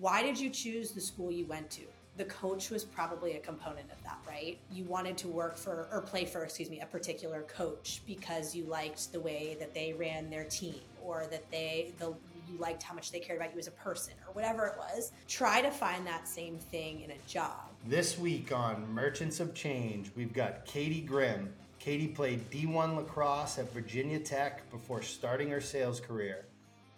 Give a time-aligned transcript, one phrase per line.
[0.00, 1.82] why did you choose the school you went to?
[2.16, 4.58] The coach was probably a component of that, right?
[4.72, 8.64] You wanted to work for or play for, excuse me, a particular coach because you
[8.64, 12.14] liked the way that they ran their team or that they the
[12.50, 15.12] you liked how much they cared about you as a person or whatever it was.
[15.26, 17.68] Try to find that same thing in a job.
[17.86, 21.52] This week on Merchants of Change, we've got Katie Grimm.
[21.78, 26.46] Katie played D1 lacrosse at Virginia Tech before starting her sales career.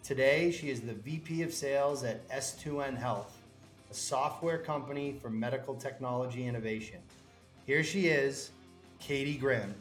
[0.03, 3.37] Today, she is the VP of Sales at S2N Health,
[3.91, 6.97] a software company for medical technology innovation.
[7.67, 8.49] Here she is,
[8.99, 9.75] Katie Grimm.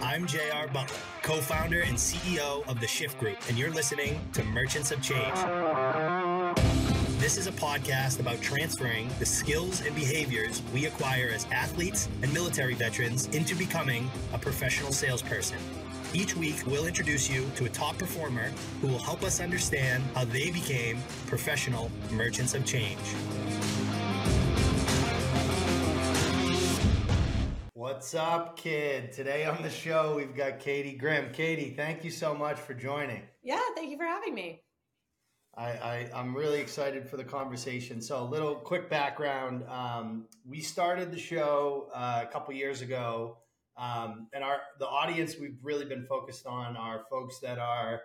[0.00, 4.44] I'm JR Butler, co founder and CEO of the Shift Group, and you're listening to
[4.44, 5.34] Merchants of Change.
[7.18, 12.32] This is a podcast about transferring the skills and behaviors we acquire as athletes and
[12.32, 15.58] military veterans into becoming a professional salesperson.
[16.14, 18.50] Each week, we'll introduce you to a top performer
[18.82, 22.98] who will help us understand how they became professional merchants of change.
[27.72, 29.12] What's up, kid?
[29.12, 31.32] Today on the show, we've got Katie Grimm.
[31.32, 33.22] Katie, thank you so much for joining.
[33.42, 34.60] Yeah, thank you for having me.
[35.54, 38.02] I, I, am really excited for the conversation.
[38.02, 39.64] So, a little quick background.
[39.68, 43.38] Um, we started the show uh, a couple years ago
[43.76, 48.02] um, and our the audience we've really been focused on are folks that are,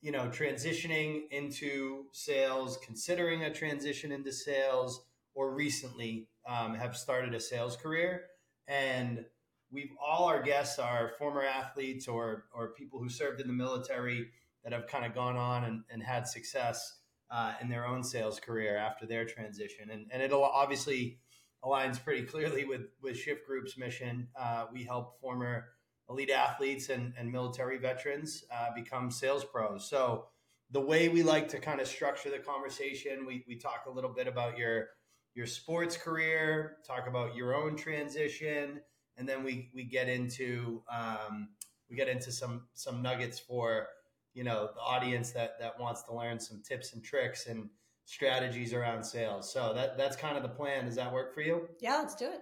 [0.00, 7.34] you know, transitioning into sales, considering a transition into sales, or recently um, have started
[7.34, 8.22] a sales career.
[8.68, 9.24] And
[9.72, 14.30] we've all our guests are former athletes or or people who served in the military
[14.62, 16.98] that have kind of gone on and, and had success
[17.30, 19.90] uh, in their own sales career after their transition.
[19.90, 21.18] And and it'll obviously
[21.64, 24.28] aligns pretty clearly with with Shift Group's mission.
[24.38, 25.66] Uh, we help former
[26.08, 29.88] elite athletes and, and military veterans uh, become sales pros.
[29.88, 30.26] So
[30.72, 34.10] the way we like to kind of structure the conversation, we, we talk a little
[34.10, 34.88] bit about your
[35.34, 38.80] your sports career, talk about your own transition,
[39.16, 41.50] and then we we get into um,
[41.88, 43.86] we get into some some nuggets for
[44.34, 47.68] you know the audience that that wants to learn some tips and tricks and
[48.10, 49.52] strategies around sales.
[49.52, 50.84] So that that's kind of the plan.
[50.86, 51.68] Does that work for you?
[51.80, 52.40] Yeah, let's do it.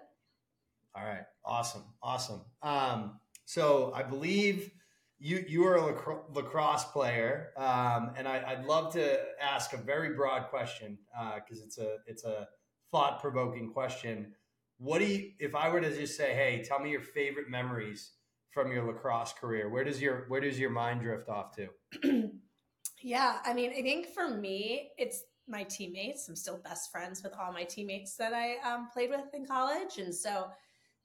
[0.97, 2.41] All right, awesome, awesome.
[2.63, 4.71] Um, so I believe
[5.19, 10.15] you you are a lacrosse player, um, and I, would love to ask a very
[10.15, 12.49] broad question because uh, it's a it's a
[12.91, 14.33] thought provoking question.
[14.79, 18.13] What do you if I were to just say, hey, tell me your favorite memories
[18.53, 19.69] from your lacrosse career?
[19.69, 22.31] Where does your where does your mind drift off to?
[23.03, 26.29] yeah, I mean, I think for me, it's my teammates.
[26.29, 29.99] I'm still best friends with all my teammates that I um, played with in college,
[29.99, 30.49] and so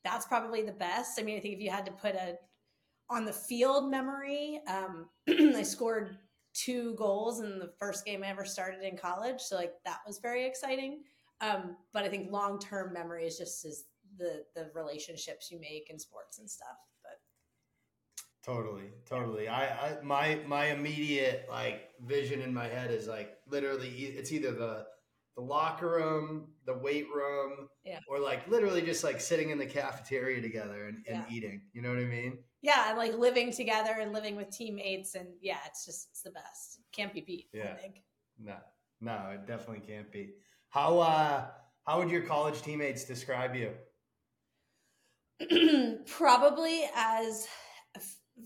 [0.04, 1.20] that's probably the best.
[1.20, 2.36] I mean, I think if you had to put a
[3.10, 6.18] on the field memory, um, I scored
[6.54, 10.20] two goals in the first game I ever started in college, so like that was
[10.20, 11.04] very exciting.
[11.42, 13.86] Um, but I think long term memory is just is
[14.18, 16.78] the the relationships you make in sports and stuff.
[18.46, 19.48] Totally, totally.
[19.48, 24.52] I, I my my immediate like vision in my head is like literally it's either
[24.52, 24.86] the
[25.36, 28.00] the locker room, the weight room, yeah.
[28.08, 31.36] or like literally just like sitting in the cafeteria together and, and yeah.
[31.36, 31.62] eating.
[31.74, 32.40] You know what I mean?
[32.62, 36.32] Yeah, and like living together and living with teammates, and yeah, it's just it's the
[36.32, 36.80] best.
[36.92, 37.48] Can't be beat.
[37.54, 37.72] Yeah.
[37.74, 38.04] I think.
[38.38, 38.56] No,
[39.00, 40.32] no, it definitely can't be.
[40.70, 41.46] How uh
[41.86, 43.72] how would your college teammates describe you?
[46.08, 47.48] Probably as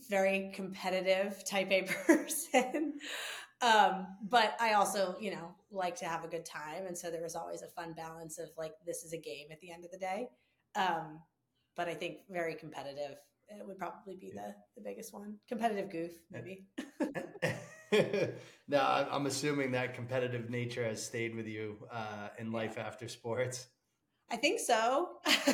[0.10, 2.94] very competitive type A person.
[3.62, 6.86] um, but I also, you know, like to have a good time.
[6.86, 9.60] And so there was always a fun balance of like, this is a game at
[9.62, 10.28] the end of the day.
[10.76, 11.20] Um,
[11.76, 13.18] but I think very competitive.
[13.50, 15.38] It would probably be the, the biggest one.
[15.48, 16.66] Competitive goof, maybe.
[18.68, 23.68] no, I'm assuming that competitive nature has stayed with you uh, in life after sports.
[24.30, 25.10] I think so.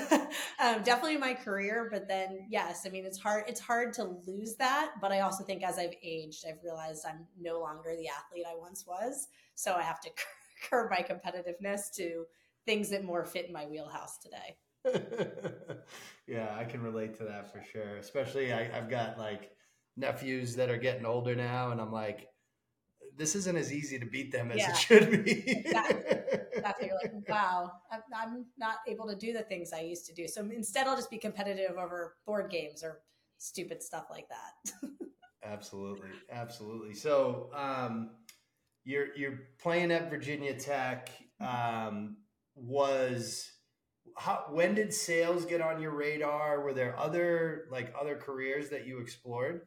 [0.60, 3.44] um, definitely my career, but then yes, I mean it's hard.
[3.48, 7.28] It's hard to lose that, but I also think as I've aged, I've realized I'm
[7.40, 9.28] no longer the athlete I once was.
[9.54, 10.10] So I have to
[10.70, 12.26] curb my competitiveness to
[12.66, 14.58] things that more fit in my wheelhouse today.
[16.28, 17.98] yeah, I can relate to that for sure.
[17.98, 19.52] Especially I, I've got like
[19.98, 22.28] nephews that are getting older now, and I'm like,
[23.18, 24.72] this isn't as easy to beat them as yeah.
[24.72, 25.44] it should be.
[25.48, 26.18] exactly.
[26.54, 26.88] exactly.
[26.88, 30.28] You're like, wow, I'm, I'm not able to do the things I used to do.
[30.28, 33.02] So instead, I'll just be competitive over board games or
[33.38, 34.90] stupid stuff like that.
[35.44, 36.94] absolutely, absolutely.
[36.94, 38.12] So um,
[38.84, 41.10] you're you're playing at Virginia Tech.
[41.40, 42.18] Um,
[42.56, 43.52] was
[44.18, 46.62] how, when did sales get on your radar?
[46.62, 49.62] Were there other like other careers that you explored?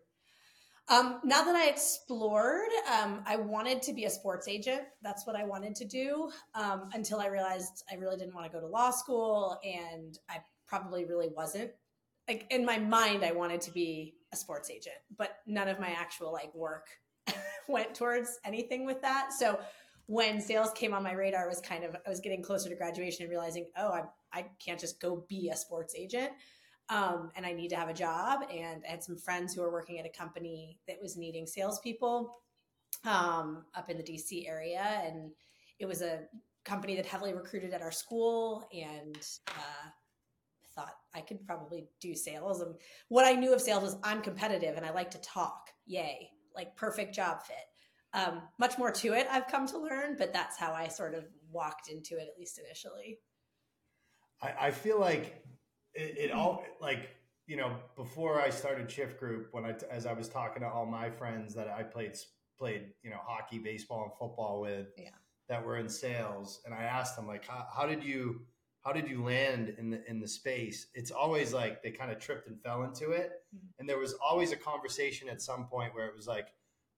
[0.88, 4.82] Um, now that I explored, um, I wanted to be a sports agent.
[5.02, 8.52] That's what I wanted to do um, until I realized I really didn't want to
[8.52, 11.72] go to law school, and I probably really wasn't.
[12.28, 15.90] Like in my mind, I wanted to be a sports agent, but none of my
[15.90, 16.86] actual like work
[17.68, 19.32] went towards anything with that.
[19.32, 19.58] So
[20.06, 23.24] when sales came on my radar, was kind of I was getting closer to graduation
[23.24, 24.02] and realizing, oh, I
[24.32, 26.30] I can't just go be a sports agent
[26.88, 28.40] um, and I need to have a job.
[28.52, 32.36] And I had some friends who were working at a company that was needing salespeople
[33.04, 35.30] um, up in the DC area, and
[35.78, 36.20] it was a
[36.64, 38.68] company that heavily recruited at our school.
[38.72, 39.18] And
[39.48, 39.90] uh,
[40.76, 42.60] thought I could probably do sales.
[42.60, 42.74] And
[43.08, 45.70] what I knew of sales was I'm competitive and I like to talk.
[45.86, 46.30] Yay!
[46.54, 47.56] Like perfect job fit.
[48.14, 51.24] Um, much more to it I've come to learn, but that's how I sort of
[51.50, 53.18] walked into it, at least initially.
[54.60, 55.42] I feel like
[55.96, 57.10] it, it all like
[57.46, 60.86] you know before I started Shift Group when I as I was talking to all
[60.86, 62.16] my friends that I played
[62.58, 65.10] played you know hockey, baseball, and football with yeah.
[65.48, 68.42] that were in sales, and I asked them like how, how did you
[68.84, 70.88] how did you land in the in the space?
[70.94, 73.66] It's always like they kind of tripped and fell into it, mm-hmm.
[73.78, 76.48] and there was always a conversation at some point where it was like,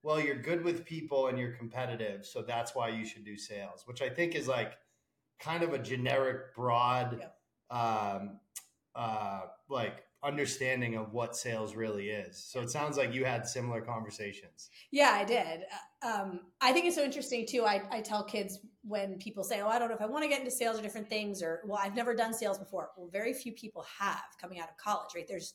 [0.02, 3.82] well, you're good with people and you're competitive, so that's why you should do sales,
[3.86, 4.74] which I think is like
[5.40, 7.20] kind of a generic, broad.
[7.20, 7.28] Yeah.
[7.70, 8.40] Um,
[8.98, 12.36] uh, like understanding of what sales really is.
[12.36, 14.70] So it sounds like you had similar conversations.
[14.90, 15.60] Yeah, I did.
[16.02, 17.64] Uh, um, I think it's so interesting too.
[17.64, 20.28] I, I tell kids when people say, "Oh, I don't know if I want to
[20.28, 23.32] get into sales or different things," or "Well, I've never done sales before." Well, very
[23.32, 25.26] few people have coming out of college, right?
[25.28, 25.54] There's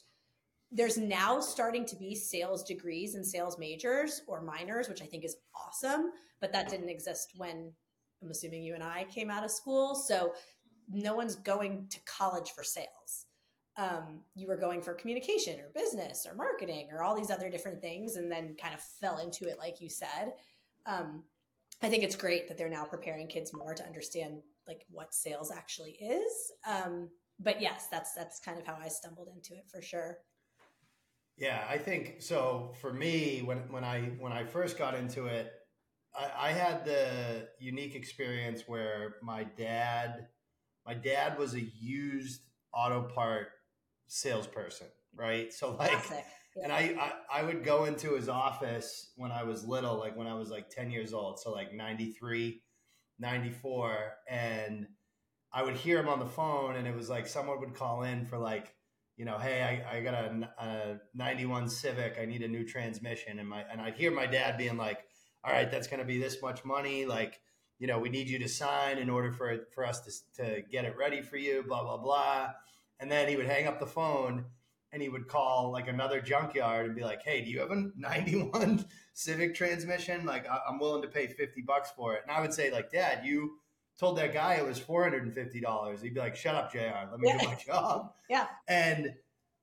[0.71, 5.25] there's now starting to be sales degrees and sales majors or minors, which I think
[5.25, 6.11] is awesome.
[6.39, 7.73] But that didn't exist when
[8.23, 9.95] I'm assuming you and I came out of school.
[9.95, 10.33] So
[10.89, 13.22] no one's going to college for sales
[13.77, 17.81] um, you were going for communication or business or marketing or all these other different
[17.81, 20.33] things and then kind of fell into it like you said.
[20.85, 21.23] Um,
[21.81, 25.51] i think it's great that they're now preparing kids more to understand like what sales
[25.51, 26.51] actually is.
[26.67, 27.09] Um,
[27.39, 30.17] but yes that's that's kind of how i stumbled into it for sure.
[31.37, 35.51] Yeah i think so for me when when i when i first got into it
[36.15, 40.27] I, I had the unique experience where my dad
[40.85, 42.41] my dad was a used
[42.73, 43.47] auto part
[44.07, 45.51] salesperson, right?
[45.53, 45.91] So like,
[46.61, 46.95] and I,
[47.31, 50.49] I, I would go into his office when I was little, like when I was
[50.49, 51.39] like 10 years old.
[51.39, 52.61] So like 93,
[53.19, 54.13] 94.
[54.29, 54.87] And
[55.51, 58.25] I would hear him on the phone and it was like someone would call in
[58.25, 58.73] for like,
[59.17, 62.17] you know, hey, I, I got a, a 91 Civic.
[62.19, 63.39] I need a new transmission.
[63.39, 65.05] And my, and I'd hear my dad being like,
[65.43, 67.05] all right, that's going to be this much money.
[67.05, 67.39] Like,
[67.79, 70.85] you know, we need you to sign in order for for us to, to get
[70.85, 72.49] it ready for you, blah, blah, blah.
[73.03, 74.45] And then he would hang up the phone
[74.93, 77.91] and he would call like another junkyard and be like, "Hey, do you have a
[77.97, 80.25] '91 Civic transmission?
[80.25, 83.25] Like, I'm willing to pay 50 bucks for it." And I would say, like, Dad,
[83.25, 83.57] you
[83.99, 86.01] told that guy it was 450 dollars.
[86.01, 87.09] He'd be like, "Shut up, JR.
[87.11, 87.39] Let me yeah.
[87.39, 88.47] do my job." Yeah.
[88.69, 89.13] And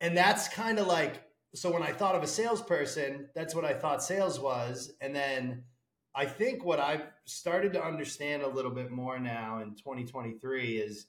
[0.02, 1.22] and that's kind of like
[1.54, 5.64] so when I thought of a salesperson, that's what I thought sales was, and then.
[6.12, 11.06] I think what I've started to understand a little bit more now in 2023 is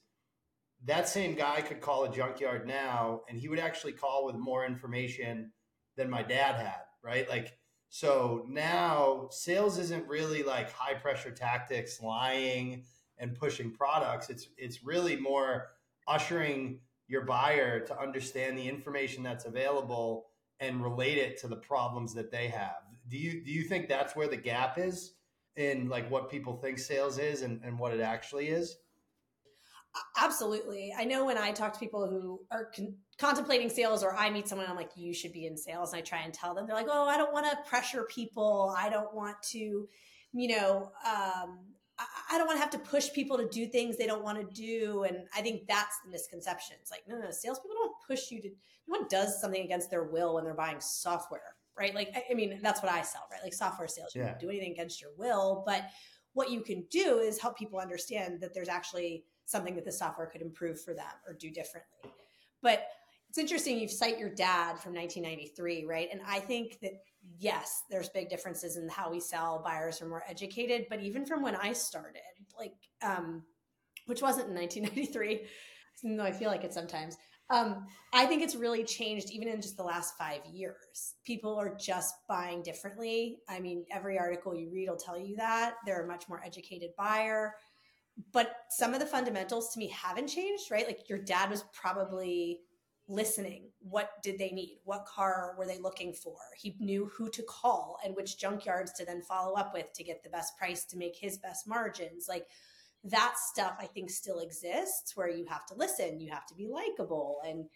[0.84, 4.64] that same guy could call a junkyard now and he would actually call with more
[4.66, 5.52] information
[5.96, 7.28] than my dad had, right?
[7.28, 7.56] Like,
[7.88, 12.84] so now sales isn't really like high pressure tactics, lying
[13.18, 14.30] and pushing products.
[14.30, 15.68] It's it's really more
[16.08, 20.28] ushering your buyer to understand the information that's available
[20.58, 22.76] and relate it to the problems that they have.
[23.08, 25.12] Do you do you think that's where the gap is
[25.56, 28.78] in like what people think sales is and, and what it actually is?
[30.16, 30.94] Absolutely.
[30.96, 34.48] I know when I talk to people who are con- contemplating sales or I meet
[34.48, 35.92] someone, I'm like, you should be in sales.
[35.92, 38.74] And I try and tell them, they're like, oh, I don't want to pressure people.
[38.76, 39.88] I don't want to,
[40.32, 41.58] you know, um,
[41.98, 44.38] I, I don't want to have to push people to do things they don't want
[44.38, 45.04] to do.
[45.04, 46.76] And I think that's the misconception.
[46.80, 50.04] It's like, no, no, salespeople don't push you to, no one does something against their
[50.04, 51.94] will when they're buying software, right?
[51.94, 53.42] Like, I, I mean, that's what I sell, right?
[53.42, 54.28] Like software sales, you yeah.
[54.28, 55.64] don't do anything against your will.
[55.66, 55.84] But
[56.32, 60.26] what you can do is help people understand that there's actually, something that the software
[60.26, 62.10] could improve for them or do differently.
[62.62, 62.88] But
[63.28, 66.08] it's interesting you cite your dad from 1993, right?
[66.12, 66.92] And I think that
[67.38, 69.62] yes, there's big differences in how we sell.
[69.64, 72.20] Buyers are more educated, but even from when I started,
[72.58, 73.42] like, um,
[74.06, 75.46] which wasn't in 1993,
[76.04, 77.16] even though I feel like it sometimes.
[77.50, 81.14] Um, I think it's really changed even in just the last five years.
[81.24, 83.38] People are just buying differently.
[83.48, 85.74] I mean, every article you read will tell you that.
[85.84, 87.54] They're a much more educated buyer
[88.32, 90.86] but some of the fundamentals to me haven't changed, right?
[90.86, 92.60] Like your dad was probably
[93.08, 93.70] listening.
[93.80, 94.78] What did they need?
[94.84, 96.36] What car were they looking for?
[96.56, 100.22] He knew who to call and which junkyards to then follow up with to get
[100.22, 102.26] the best price to make his best margins.
[102.28, 102.46] Like
[103.04, 106.68] that stuff, I think still exists where you have to listen, you have to be
[106.68, 107.40] likable.
[107.46, 107.66] And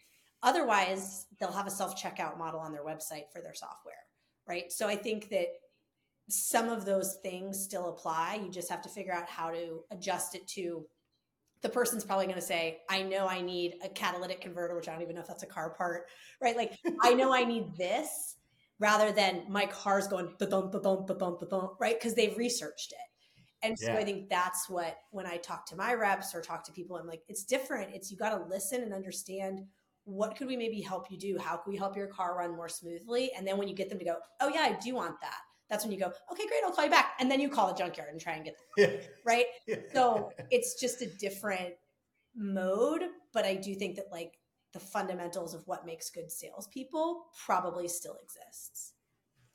[0.43, 3.95] otherwise, they'll have a self checkout model on their website for their software.
[4.47, 4.71] Right.
[4.71, 5.47] So I think that
[6.29, 8.39] some of those things still apply.
[8.43, 10.85] You just have to figure out how to adjust it to
[11.61, 14.93] the person's probably going to say, I know I need a catalytic converter, which I
[14.93, 16.05] don't even know if that's a car part,
[16.41, 16.55] right?
[16.55, 18.35] Like, I know I need this
[18.79, 21.97] rather than my car's going, da-dum, da-dum, da-dum, da-dum, right?
[21.97, 23.65] Because they've researched it.
[23.65, 23.97] And so yeah.
[23.97, 27.07] I think that's what, when I talk to my reps or talk to people, I'm
[27.07, 27.95] like, it's different.
[27.95, 29.61] It's you got to listen and understand
[30.03, 31.39] what could we maybe help you do?
[31.39, 33.31] How can we help your car run more smoothly?
[33.35, 35.83] And then when you get them to go, oh, yeah, I do want that that's
[35.83, 37.13] when you go, okay, great, I'll call you back.
[37.19, 39.07] And then you call the junkyard and try and get them, yeah.
[39.25, 39.45] right?
[39.67, 39.77] Yeah.
[39.93, 41.73] So it's just a different
[42.35, 43.01] mode.
[43.33, 44.39] But I do think that like
[44.73, 48.93] the fundamentals of what makes good salespeople probably still exists.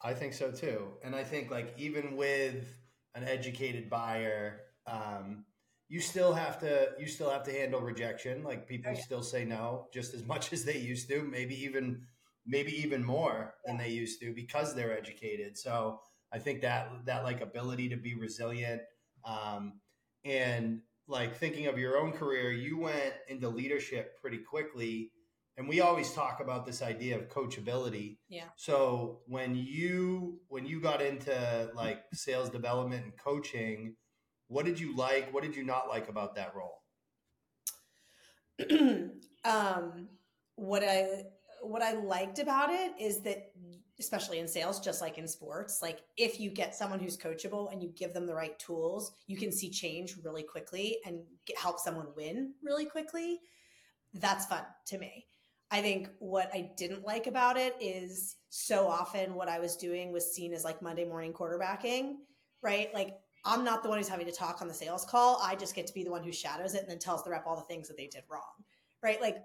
[0.03, 0.89] I think so too.
[1.05, 2.67] And I think like even with
[3.15, 5.45] an educated buyer, um,
[5.89, 8.43] you still have to you still have to handle rejection.
[8.43, 9.03] Like people oh, yeah.
[9.03, 12.03] still say no just as much as they used to, maybe even
[12.47, 15.57] maybe even more than they used to because they're educated.
[15.57, 16.01] So
[16.33, 18.83] I think that that like ability to be resilient
[19.25, 19.75] um,
[20.25, 25.11] and like thinking of your own career, you went into leadership pretty quickly.
[25.59, 28.17] And we always talk about this idea of coachability.
[28.29, 28.47] Yeah.
[28.57, 33.97] So when you when you got into like sales development and coaching,
[34.49, 35.33] what did you like?
[35.33, 36.79] What did you not like about that role?
[39.45, 40.09] um,
[40.57, 41.25] what I
[41.63, 43.53] what I liked about it is that
[43.99, 47.83] especially in sales just like in sports like if you get someone who's coachable and
[47.83, 51.79] you give them the right tools you can see change really quickly and get, help
[51.79, 53.39] someone win really quickly.
[54.15, 55.27] That's fun to me.
[55.71, 60.13] I think what i didn't like about it is so often what i was doing
[60.13, 62.17] was seen as like monday morning quarterbacking
[62.63, 62.93] right?
[62.95, 65.41] Like i'm not the one who's having to talk on the sales call.
[65.43, 67.45] I just get to be the one who shadows it and then tells the rep
[67.47, 68.65] all the things that they did wrong
[69.03, 69.21] right?
[69.21, 69.39] Like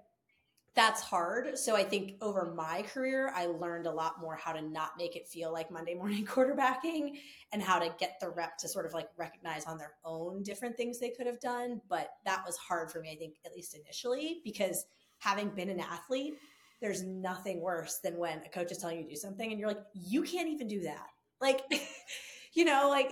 [0.78, 1.58] that's hard.
[1.58, 5.16] So I think over my career, I learned a lot more how to not make
[5.16, 7.18] it feel like Monday morning quarterbacking
[7.52, 10.76] and how to get the rep to sort of like recognize on their own different
[10.76, 11.80] things they could have done.
[11.88, 14.86] But that was hard for me, I think, at least initially, because
[15.18, 16.34] having been an athlete,
[16.80, 19.68] there's nothing worse than when a coach is telling you to do something and you're
[19.68, 21.08] like, you can't even do that.
[21.40, 21.62] Like,
[22.52, 23.10] you know, like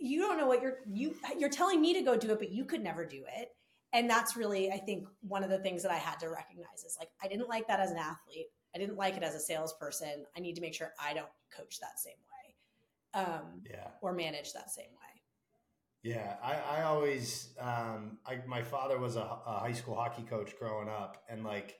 [0.00, 2.64] you don't know what you're you you're telling me to go do it, but you
[2.64, 3.50] could never do it
[3.92, 6.96] and that's really i think one of the things that i had to recognize is
[6.98, 8.46] like i didn't like that as an athlete.
[8.74, 10.26] I didn't like it as a salesperson.
[10.36, 13.88] I need to make sure i don't coach that same way um, yeah.
[14.02, 15.22] or manage that same way.
[16.02, 20.52] Yeah i, I always um, I, my father was a, a high school hockey coach
[20.58, 21.78] growing up and like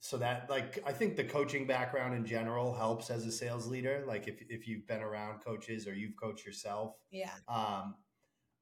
[0.00, 4.04] so that like i think the coaching background in general helps as a sales leader
[4.06, 6.96] like if, if you've been around coaches or you've coached yourself.
[7.10, 7.30] Yeah.
[7.48, 7.94] Um,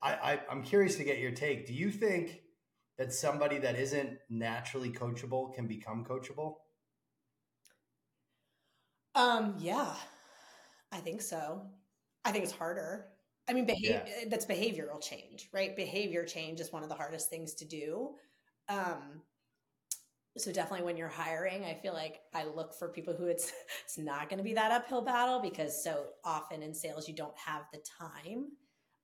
[0.03, 1.67] I, I i'm curious to get your take.
[1.67, 2.43] Do you think
[3.03, 6.59] that somebody that isn't naturally coachable can become coachable?
[9.17, 9.93] Um, yeah,
[10.93, 11.63] I think so.
[12.25, 13.07] I think it's harder.
[13.51, 14.29] I mean, behavior, yeah.
[14.29, 15.75] that's behavioral change, right?
[15.75, 18.11] Behavior change is one of the hardest things to do.
[18.69, 19.23] Um,
[20.39, 23.53] so definitely when you're hiring, I feel like I look for people who it's
[23.85, 27.37] it's not going to be that uphill battle because so often in sales you don't
[27.37, 28.53] have the time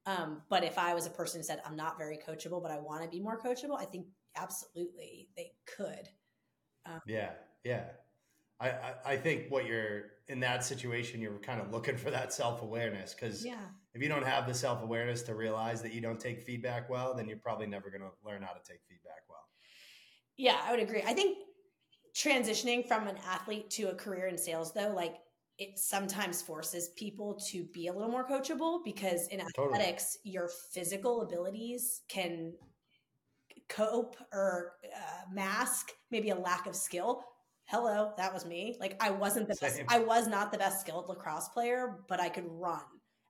[0.08, 2.78] um, but if I was a person who said, I'm not very coachable, but I
[2.78, 6.08] want to be more coachable, I think absolutely they could.
[6.86, 7.32] Um, yeah.
[7.62, 7.84] Yeah.
[8.58, 12.32] I, I, I think what you're in that situation, you're kind of looking for that
[12.32, 13.66] self awareness because yeah.
[13.92, 17.14] if you don't have the self awareness to realize that you don't take feedback well,
[17.14, 19.44] then you're probably never going to learn how to take feedback well.
[20.38, 21.02] Yeah, I would agree.
[21.06, 21.36] I think
[22.16, 25.16] transitioning from an athlete to a career in sales, though, like
[25.58, 31.22] it sometimes forces people to be a little more coachable because in athletics, your physical
[31.22, 32.52] abilities can
[33.68, 37.24] cope or uh, mask maybe a lack of skill.
[37.66, 38.76] Hello, that was me.
[38.80, 39.84] Like I wasn't the Same.
[39.86, 39.94] best.
[39.94, 42.80] I was not the best skilled lacrosse player, but I could run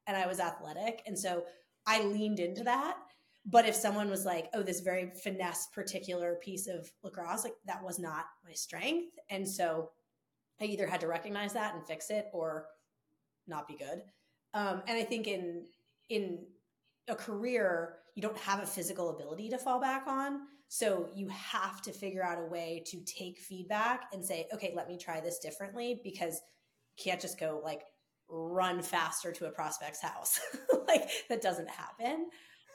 [0.06, 1.44] and I was athletic, and so
[1.86, 2.98] I leaned into that.
[3.46, 7.82] But if someone was like, "Oh, this very finesse particular piece of lacrosse," like that
[7.82, 9.90] was not my strength, and so
[10.60, 12.66] I either had to recognize that and fix it or
[13.46, 14.02] not be good.
[14.54, 15.64] Um, and I think in
[16.08, 16.46] in
[17.08, 20.40] a career, you don't have a physical ability to fall back on.
[20.68, 24.88] So you have to figure out a way to take feedback and say, okay, let
[24.88, 26.40] me try this differently because
[26.96, 27.82] you can't just go like
[28.28, 30.38] run faster to a prospect's house.
[30.88, 32.28] like that doesn't happen.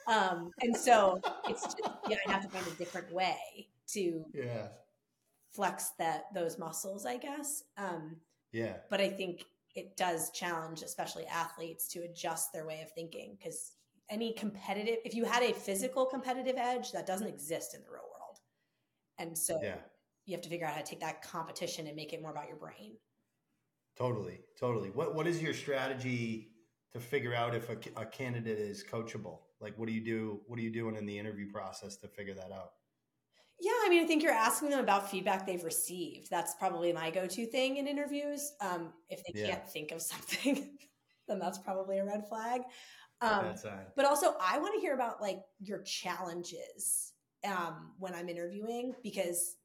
[0.08, 4.68] Um, and so it's just, yeah, I have to find a different way to yeah
[5.54, 7.64] flex that those muscles, I guess.
[7.76, 8.16] Um,
[8.52, 8.76] yeah.
[8.90, 9.44] But I think
[9.74, 13.72] it does challenge, especially athletes, to adjust their way of thinking because
[14.10, 18.02] any competitive, if you had a physical competitive edge, that doesn't exist in the real
[18.02, 18.38] world.
[19.18, 19.76] And so yeah.
[20.26, 22.48] you have to figure out how to take that competition and make it more about
[22.48, 22.96] your brain.
[23.96, 24.90] Totally, totally.
[24.90, 26.50] What What is your strategy
[26.92, 29.38] to figure out if a, a candidate is coachable?
[29.60, 30.40] Like, what do you do?
[30.46, 32.72] What are you doing in the interview process to figure that out?
[33.60, 36.28] Yeah, I mean, I think you're asking them about feedback they've received.
[36.28, 38.52] That's probably my go-to thing in interviews.
[38.60, 39.50] Um, if they Yeah.
[39.50, 40.78] can't think of something,
[41.28, 42.62] then that's probably a red flag.
[43.20, 43.60] Um,
[43.96, 47.12] but also, I want to hear about like your challenges
[47.44, 49.56] um, when I'm interviewing because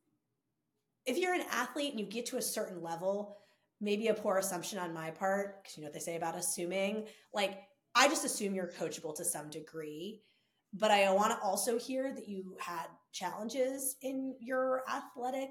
[1.05, 3.37] if you're an athlete and you get to a certain level,
[3.81, 7.07] maybe a poor assumption on my part, because you know what they say about assuming,
[7.33, 7.63] like
[7.95, 10.23] I just assume you're coachable to some degree.
[10.73, 15.49] But I want to also hear that you had challenges in your athletic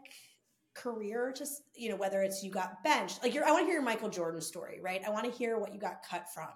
[0.74, 3.82] career, just you know, whether it's you got benched, like I want to hear your
[3.82, 5.02] Michael Jordan story, right?
[5.04, 6.48] I want to hear what you got cut from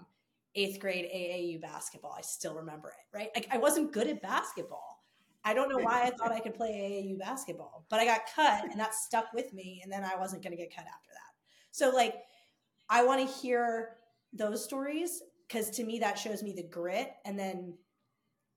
[0.54, 2.14] eighth grade AAU basketball.
[2.16, 3.30] I still remember it, right?
[3.34, 5.02] Like I wasn't good at basketball.
[5.44, 8.64] I don't know why I thought I could play AAU basketball, but I got cut
[8.70, 9.80] and that stuck with me.
[9.82, 11.32] And then I wasn't going to get cut after that.
[11.72, 12.14] So, like,
[12.88, 13.96] I want to hear
[14.32, 17.10] those stories because to me, that shows me the grit.
[17.24, 17.74] And then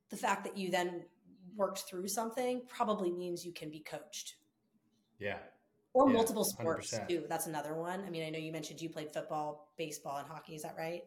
[0.09, 1.05] the fact that you then
[1.55, 4.35] worked through something probably means you can be coached
[5.19, 5.37] yeah,
[5.93, 7.07] or Yeah, multiple sports 100%.
[7.09, 7.25] too.
[7.29, 8.03] That's another one.
[8.05, 10.55] I mean, I know you mentioned you played football, baseball, and hockey.
[10.55, 11.03] Is that right?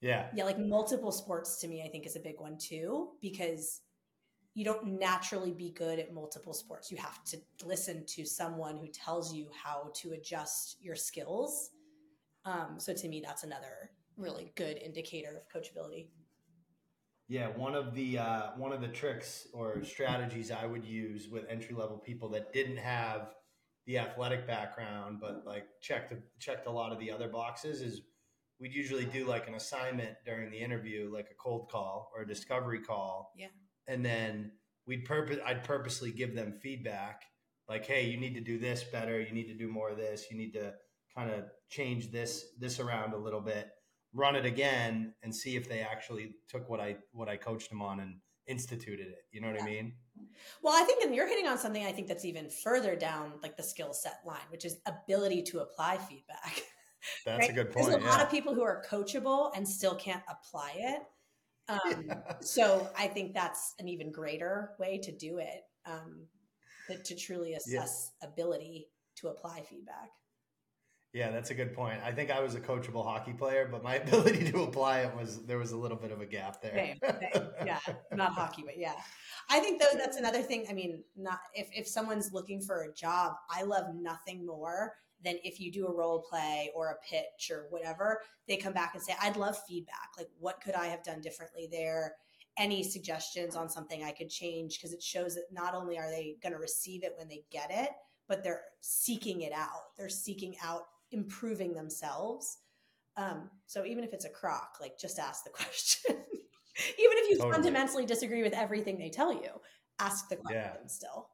[0.00, 3.80] yeah, Yeah, like multiple sports to me, I think is a big one too, because
[4.54, 6.90] you don't naturally be good at multiple sports.
[6.90, 11.70] You have to listen to someone who tells you how to adjust your skills.
[12.44, 16.08] Um, so to me, that's another really good indicator of coachability.
[17.28, 17.48] Yeah.
[17.48, 21.74] One of the uh, one of the tricks or strategies I would use with entry
[21.74, 23.34] level people that didn't have
[23.86, 28.02] the athletic background, but like checked checked a lot of the other boxes is
[28.60, 32.26] we'd usually do like an assignment during the interview, like a cold call or a
[32.26, 33.32] discovery call.
[33.36, 33.46] Yeah.
[33.86, 34.52] And then
[34.86, 37.22] we'd purpose I'd purposely give them feedback
[37.68, 40.26] like, hey, you need to do this better, you need to do more of this,
[40.30, 40.74] you need to
[41.14, 43.68] kind of change this this around a little bit,
[44.14, 47.82] run it again and see if they actually took what I what I coached them
[47.82, 48.16] on and
[48.46, 49.24] instituted it.
[49.30, 49.92] You know what I mean?
[50.62, 53.56] Well, I think and you're hitting on something I think that's even further down like
[53.56, 56.62] the skill set line, which is ability to apply feedback.
[57.24, 57.50] That's right?
[57.50, 57.90] a good point.
[57.90, 61.02] There's a lot of people who are coachable and still can't apply it.
[61.70, 62.32] Um, Yeah.
[62.40, 66.24] So I think that's an even greater way to do it, um,
[66.86, 70.08] to, to truly assess ability to apply feedback.
[71.14, 72.00] Yeah, that's a good point.
[72.04, 75.44] I think I was a coachable hockey player, but my ability to apply it was
[75.46, 76.74] there was a little bit of a gap there.
[76.74, 77.48] Same, same.
[77.64, 77.78] Yeah,
[78.12, 78.92] not hockey, but yeah.
[79.48, 80.66] I think though that's another thing.
[80.68, 84.94] I mean, not if if someone's looking for a job, I love nothing more
[85.24, 88.94] than if you do a role play or a pitch or whatever, they come back
[88.94, 90.10] and say, "I'd love feedback.
[90.18, 92.16] Like, what could I have done differently there?
[92.58, 96.36] Any suggestions on something I could change?" Because it shows that not only are they
[96.42, 97.90] going to receive it when they get it,
[98.28, 99.96] but they're seeking it out.
[99.96, 102.58] They're seeking out improving themselves.
[103.16, 106.16] Um, so even if it's a crock, like just ask the question.
[106.98, 107.54] even if you Totally.
[107.54, 109.50] fundamentally disagree with everything they tell you,
[109.98, 110.86] ask the question Yeah.
[110.86, 111.28] still.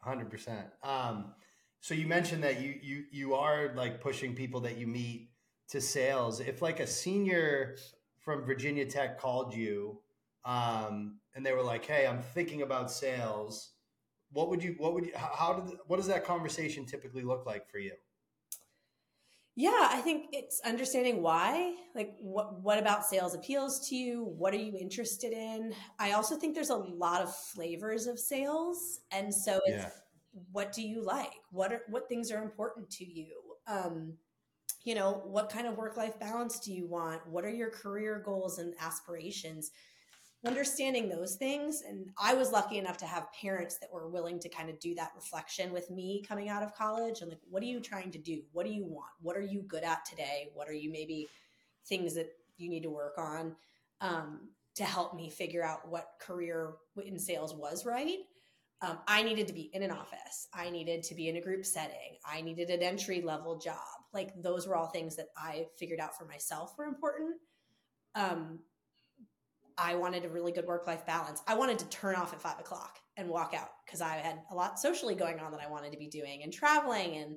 [0.00, 0.66] Hundred percent.
[0.82, 1.32] Um,
[1.80, 5.30] so you mentioned that you you you are like pushing people that you meet
[5.68, 6.40] to sales.
[6.40, 7.76] If like a senior
[8.20, 10.00] from Virginia Tech called you,
[10.44, 13.70] um, and they were like, "Hey, I'm thinking about sales,"
[14.30, 14.74] what would you?
[14.76, 15.12] What would you?
[15.16, 15.78] How did?
[15.86, 17.94] What does that conversation typically look like for you?
[19.56, 21.76] Yeah, I think it's understanding why.
[21.94, 24.24] Like what what about sales appeals to you?
[24.24, 25.74] What are you interested in?
[25.98, 29.00] I also think there's a lot of flavors of sales.
[29.12, 29.90] And so it's Yeah.
[30.50, 31.32] what do you like?
[31.52, 33.40] What are what things are important to you?
[33.68, 34.18] Um
[34.84, 37.26] you know, what kind of work-life balance do you want?
[37.28, 39.70] What are your career goals and aspirations?
[40.46, 41.82] Understanding those things.
[41.88, 44.94] And I was lucky enough to have parents that were willing to kind of do
[44.94, 48.18] that reflection with me coming out of college and like, what are you trying to
[48.18, 48.42] do?
[48.52, 49.10] What do you want?
[49.22, 50.50] What are you good at today?
[50.52, 51.28] What are you maybe
[51.86, 52.28] things that
[52.58, 53.56] you need to work on
[54.00, 58.18] um, to help me figure out what career in sales was right?
[58.82, 60.48] Um, I needed to be in an office.
[60.52, 62.18] I needed to be in a group setting.
[62.26, 63.78] I needed an entry level job.
[64.12, 67.36] Like those were all things that I figured out for myself were important.
[68.14, 68.58] Um,
[69.76, 71.42] I wanted a really good work life balance.
[71.46, 74.54] I wanted to turn off at five o'clock and walk out because I had a
[74.54, 77.36] lot socially going on that I wanted to be doing and traveling and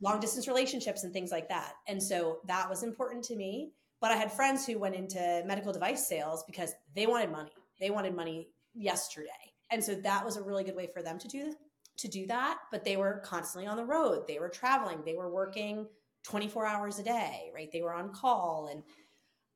[0.00, 1.72] long distance relationships and things like that.
[1.88, 3.72] And so that was important to me.
[4.00, 7.52] But I had friends who went into medical device sales because they wanted money.
[7.80, 9.30] They wanted money yesterday.
[9.70, 11.54] And so that was a really good way for them to do
[11.98, 14.24] to do that, but they were constantly on the road.
[14.28, 15.02] They were traveling.
[15.04, 15.86] They were working
[16.24, 17.70] 24 hours a day, right?
[17.72, 18.68] They were on call.
[18.70, 18.82] And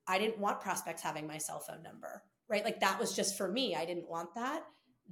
[0.07, 2.65] I didn't want prospects having my cell phone number, right?
[2.65, 3.75] Like that was just for me.
[3.75, 4.63] I didn't want that.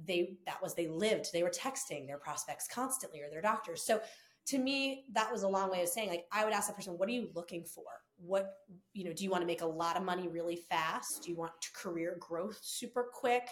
[0.05, 3.83] They, that was, they lived, they were texting their prospects constantly or their doctors.
[3.83, 4.01] So
[4.47, 6.97] to me, that was a long way of saying, like, I would ask the person,
[6.97, 7.83] what are you looking for?
[8.17, 8.53] What,
[8.93, 11.23] you know, do you want to make a lot of money really fast?
[11.23, 13.49] Do you want career growth super quick?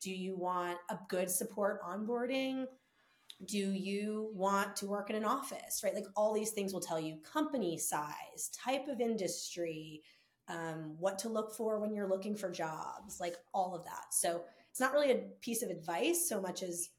[0.00, 2.66] Do you want a good support onboarding?
[3.46, 5.94] Do you want to work in an office, right?
[5.94, 10.02] Like all these things will tell you company size, type of industry,
[10.48, 14.12] um, what to look for when you're looking for jobs, like all of that.
[14.12, 16.90] So it's not really a piece of advice so much as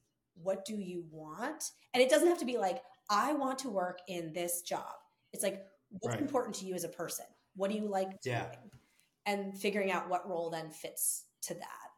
[0.42, 1.72] what do you want?
[1.94, 4.96] And it doesn't have to be like, I want to work in this job.
[5.32, 5.66] It's like,
[6.00, 6.22] what's right.
[6.22, 7.26] important to you as a person?
[7.56, 8.38] What do you like doing?
[8.38, 8.48] Yeah.
[9.26, 11.90] And figuring out what role then fits to that.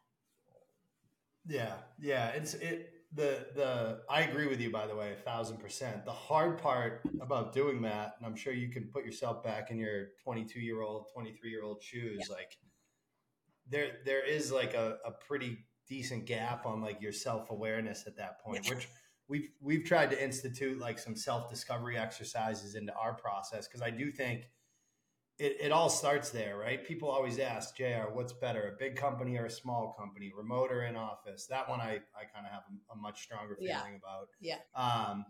[1.47, 1.73] Yeah.
[1.99, 2.29] Yeah.
[2.29, 6.05] It's, it, the, the, I agree with you, by the way, a thousand percent.
[6.05, 9.77] The hard part about doing that, and I'm sure you can put yourself back in
[9.77, 12.35] your 22 year old, 23 year old shoes, yeah.
[12.35, 12.57] like,
[13.69, 18.17] there, there is like a, a pretty decent gap on like your self awareness at
[18.17, 18.75] that point, yeah.
[18.75, 18.87] which
[19.27, 23.89] we've we've tried to institute like some self discovery exercises into our process because I
[23.89, 24.49] do think
[25.39, 26.85] it, it all starts there, right?
[26.85, 30.83] People always ask, JR, what's better, a big company or a small company, remote or
[30.83, 31.45] in office?
[31.47, 34.55] That one I, I kind of have a, a, much stronger feeling yeah.
[34.55, 34.59] about.
[34.75, 35.11] Yeah.
[35.11, 35.25] Um,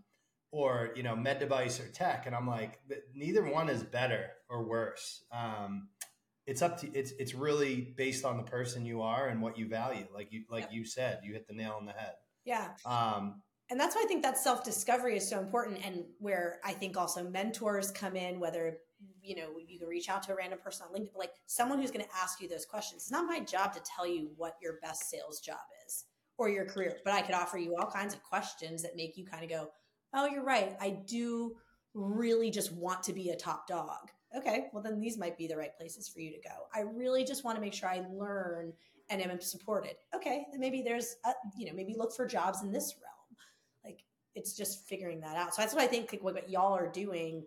[0.51, 2.25] or, you know, med device or tech.
[2.25, 2.79] And I'm like,
[3.13, 5.23] neither one is better or worse.
[5.31, 5.89] Um,
[6.45, 9.67] it's up to it's it's really based on the person you are and what you
[9.67, 10.07] value.
[10.15, 12.13] Like you like you said, you hit the nail on the head.
[12.45, 12.69] Yeah.
[12.85, 16.71] Um, and that's why I think that self discovery is so important, and where I
[16.71, 18.77] think also mentors come in, whether
[19.21, 21.79] you know you can reach out to a random person on LinkedIn, but like someone
[21.79, 23.03] who's going to ask you those questions.
[23.03, 26.05] It's not my job to tell you what your best sales job is
[26.37, 29.25] or your career, but I could offer you all kinds of questions that make you
[29.25, 29.69] kind of go,
[30.13, 30.75] "Oh, you're right.
[30.79, 31.55] I do
[31.93, 35.57] really just want to be a top dog." Okay, well then these might be the
[35.57, 36.67] right places for you to go.
[36.73, 38.73] I really just want to make sure I learn
[39.09, 39.95] and am supported.
[40.13, 43.37] Okay, then maybe there's a, you know maybe look for jobs in this realm
[43.83, 44.03] Like
[44.35, 45.55] it's just figuring that out.
[45.55, 47.43] So that's what I think like, what y'all are doing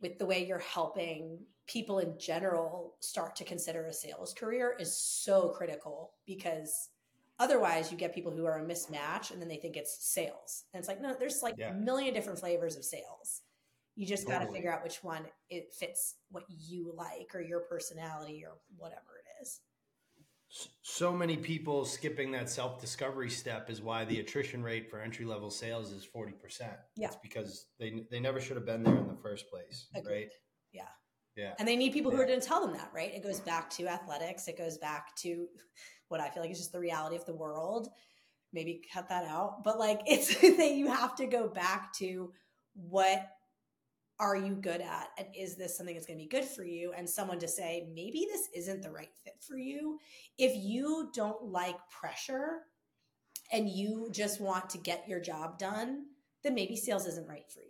[0.00, 4.94] with the way you're helping people in general start to consider a sales career is
[4.94, 6.90] so critical because
[7.38, 10.64] otherwise you get people who are a mismatch and then they think it's sales.
[10.72, 11.70] And it's like, no, there's like yeah.
[11.70, 13.42] a million different flavors of sales.
[13.96, 14.38] You just totally.
[14.38, 18.58] got to figure out which one it fits what you like or your personality or
[18.76, 19.60] whatever it is
[20.82, 25.24] so many people skipping that self discovery step is why the attrition rate for entry
[25.24, 26.32] level sales is 40%.
[26.96, 27.08] Yeah.
[27.08, 29.86] It's because they, they never should have been there in the first place.
[29.96, 30.14] Agreed.
[30.14, 30.32] Right.
[30.72, 30.82] Yeah.
[31.36, 31.54] Yeah.
[31.58, 32.18] And they need people yeah.
[32.18, 33.12] who are going to tell them that, right?
[33.12, 34.46] It goes back to athletics.
[34.46, 35.48] It goes back to
[36.08, 37.88] what I feel like is just the reality of the world.
[38.52, 39.64] Maybe cut that out.
[39.64, 42.32] But like it's that you have to go back to
[42.74, 43.26] what
[44.20, 45.08] are you good at?
[45.18, 46.92] And is this something that's going to be good for you?
[46.96, 49.98] And someone to say maybe this isn't the right fit for you.
[50.38, 52.62] If you don't like pressure
[53.52, 56.04] and you just want to get your job done
[56.44, 57.68] then maybe sales isn't right for you.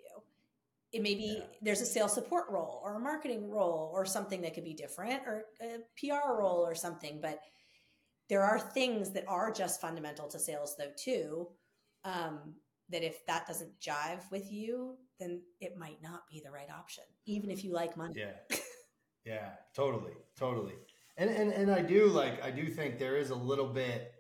[0.92, 1.44] It may be yeah.
[1.62, 5.22] there's a sales support role or a marketing role or something that could be different
[5.26, 7.40] or a pr role or something but
[8.28, 11.48] there are things that are just fundamental to sales though too.
[12.04, 12.54] Um,
[12.90, 17.04] that if that doesn't jive with you, then it might not be the right option,
[17.26, 18.14] even if you like money.
[18.16, 18.58] Yeah.
[19.24, 20.12] Yeah, totally.
[20.36, 20.74] Totally.
[21.16, 24.12] And, and, and I do like, I do think there is a little bit,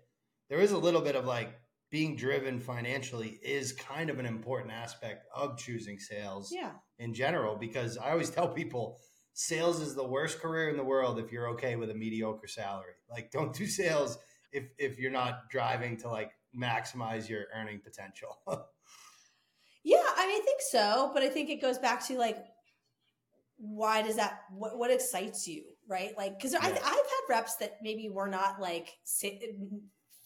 [0.48, 1.52] there is a little bit of like
[1.90, 6.70] being driven financially is kind of an important aspect of choosing sales yeah.
[6.98, 8.98] in general, because I always tell people
[9.34, 12.94] sales is the worst career in the world if you're okay with a mediocre salary.
[13.10, 14.16] Like don't do sales
[14.52, 18.38] if, if you're not driving to like maximize your earning potential.
[19.84, 22.38] yeah, I mean, I think so, but I think it goes back to like,
[23.56, 24.40] why does that?
[24.52, 26.16] What what excites you, right?
[26.16, 26.60] Like, because yeah.
[26.62, 28.94] I've, I've had reps that maybe were not like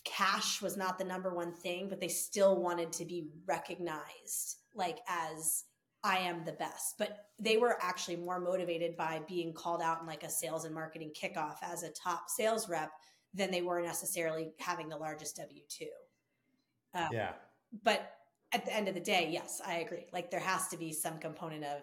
[0.05, 4.99] cash was not the number one thing, but they still wanted to be recognized, like
[5.09, 5.65] as
[6.03, 6.95] I am the best.
[6.99, 10.75] But they were actually more motivated by being called out in like a sales and
[10.75, 12.91] marketing kickoff as a top sales rep
[13.35, 15.87] than they were necessarily having the largest W two.
[16.95, 17.33] Um, yeah.
[17.83, 18.13] But
[18.53, 20.07] at the end of the day, yes, I agree.
[20.13, 21.83] Like there has to be some component of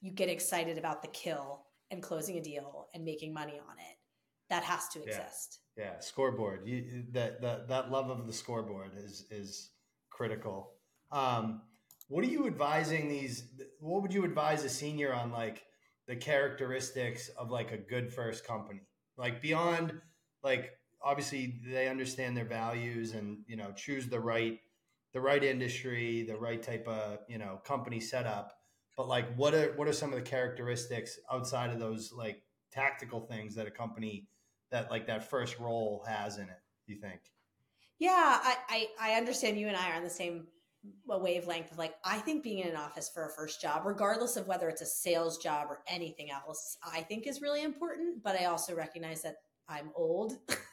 [0.00, 3.96] you get excited about the kill and closing a deal and making money on it.
[4.50, 5.60] That has to exist.
[5.76, 6.00] Yeah, yeah.
[6.00, 6.66] scoreboard.
[6.66, 9.70] You, that that that love of the scoreboard is is
[10.10, 10.72] critical.
[11.10, 11.62] Um,
[12.08, 13.44] what are you advising these?
[13.80, 15.62] What would you advise a senior on like
[16.06, 18.80] the characteristics of like a good first company?
[19.16, 19.94] Like beyond
[20.42, 20.72] like
[21.04, 24.58] obviously they understand their values and you know choose the right
[25.12, 28.52] the right industry, the right type of you know company setup.
[28.96, 33.20] But like, what are what are some of the characteristics outside of those like tactical
[33.20, 34.28] things that a company
[34.70, 36.60] that like that first role has in it?
[36.86, 37.20] You think?
[37.98, 38.10] Yeah,
[38.42, 40.48] I, I, I understand you and I are on the same
[41.06, 44.48] wavelength of like I think being in an office for a first job, regardless of
[44.48, 48.22] whether it's a sales job or anything else, I think is really important.
[48.22, 49.36] But I also recognize that
[49.68, 50.38] I'm old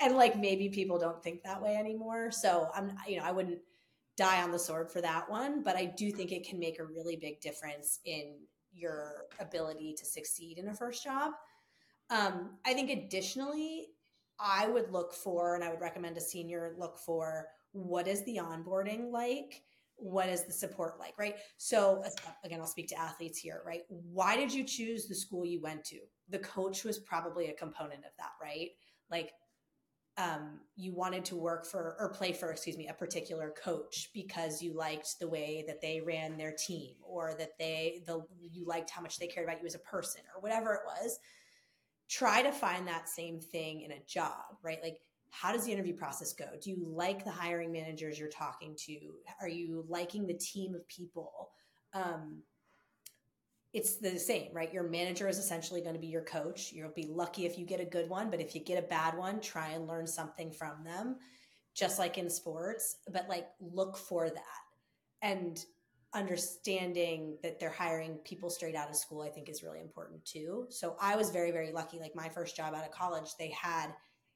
[0.00, 2.30] and like maybe people don't think that way anymore.
[2.30, 3.58] So I'm you know, I wouldn't
[4.16, 6.84] die on the sword for that one, but I do think it can make a
[6.84, 8.34] really big difference in
[8.72, 11.32] your ability to succeed in a first job.
[12.10, 13.86] Um, I think additionally,
[14.40, 18.40] I would look for, and I would recommend a senior look for what is the
[18.42, 19.62] onboarding like?
[19.96, 21.18] What is the support like?
[21.18, 21.36] Right.
[21.56, 22.04] So,
[22.44, 23.82] again, I'll speak to athletes here, right?
[23.88, 25.98] Why did you choose the school you went to?
[26.28, 28.70] The coach was probably a component of that, right?
[29.10, 29.32] Like,
[30.18, 34.60] um, you wanted to work for or play for, excuse me, a particular coach because
[34.60, 38.90] you liked the way that they ran their team or that they, the, you liked
[38.90, 41.18] how much they cared about you as a person or whatever it was
[42.08, 44.78] try to find that same thing in a job, right?
[44.82, 44.98] Like,
[45.30, 46.46] how does the interview process go?
[46.60, 48.98] Do you like the hiring managers you're talking to?
[49.40, 51.50] Are you liking the team of people?
[51.92, 52.42] Um,
[53.78, 54.74] it's the same, right?
[54.74, 56.72] Your manager is essentially going to be your coach.
[56.72, 59.16] You'll be lucky if you get a good one, but if you get a bad
[59.16, 61.14] one, try and learn something from them,
[61.76, 62.96] just like in sports.
[63.12, 64.62] But like, look for that.
[65.22, 65.64] And
[66.12, 70.64] understanding that they're hiring people straight out of school i think is really important too
[70.70, 73.88] so i was very very lucky like my first job out of college they had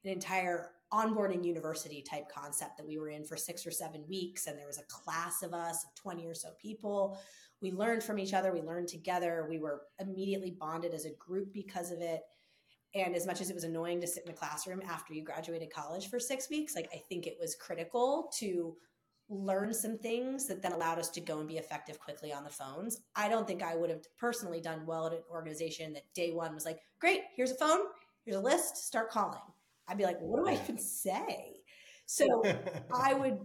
[0.03, 4.45] an entire onboarding university type concept that we were in for six or seven weeks
[4.45, 7.17] and there was a class of us of 20 or so people
[7.63, 11.51] we learned from each other we learned together we were immediately bonded as a group
[11.51, 12.21] because of it
[12.93, 15.73] and as much as it was annoying to sit in the classroom after you graduated
[15.73, 18.75] college for six weeks like i think it was critical to
[19.29, 22.49] learn some things that then allowed us to go and be effective quickly on the
[22.49, 23.01] phones.
[23.15, 26.53] I don't think I would have personally done well at an organization that day one
[26.53, 27.79] was like, great, here's a phone,
[28.25, 29.39] here's a list, start calling.
[29.87, 31.61] I'd be like, what do I even say?
[32.05, 32.43] So
[32.93, 33.39] I would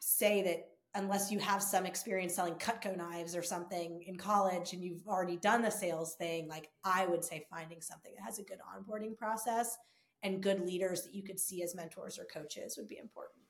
[0.00, 4.82] say that unless you have some experience selling Cutco knives or something in college and
[4.82, 8.42] you've already done the sales thing, like I would say finding something that has a
[8.42, 9.76] good onboarding process
[10.22, 13.42] and good leaders that you could see as mentors or coaches would be important.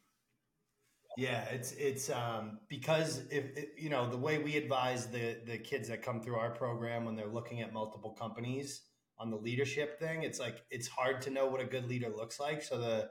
[1.16, 5.58] Yeah, it's it's um, because if it, you know the way we advise the the
[5.58, 8.82] kids that come through our program when they're looking at multiple companies
[9.18, 12.38] on the leadership thing, it's like it's hard to know what a good leader looks
[12.38, 12.62] like.
[12.62, 13.10] So the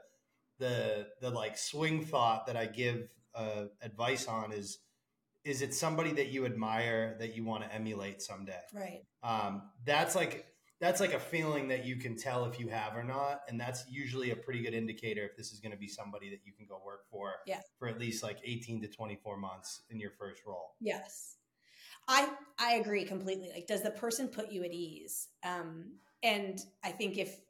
[0.58, 4.78] the the like swing thought that I give uh, advice on is
[5.44, 8.60] is it somebody that you admire that you want to emulate someday?
[8.74, 9.02] Right.
[9.22, 10.44] Um, that's like
[10.80, 13.84] that's like a feeling that you can tell if you have or not and that's
[13.90, 16.66] usually a pretty good indicator if this is going to be somebody that you can
[16.66, 17.60] go work for yeah.
[17.78, 21.36] for at least like 18 to 24 months in your first role yes
[22.06, 22.28] i
[22.60, 27.18] i agree completely like does the person put you at ease um and i think
[27.18, 27.40] if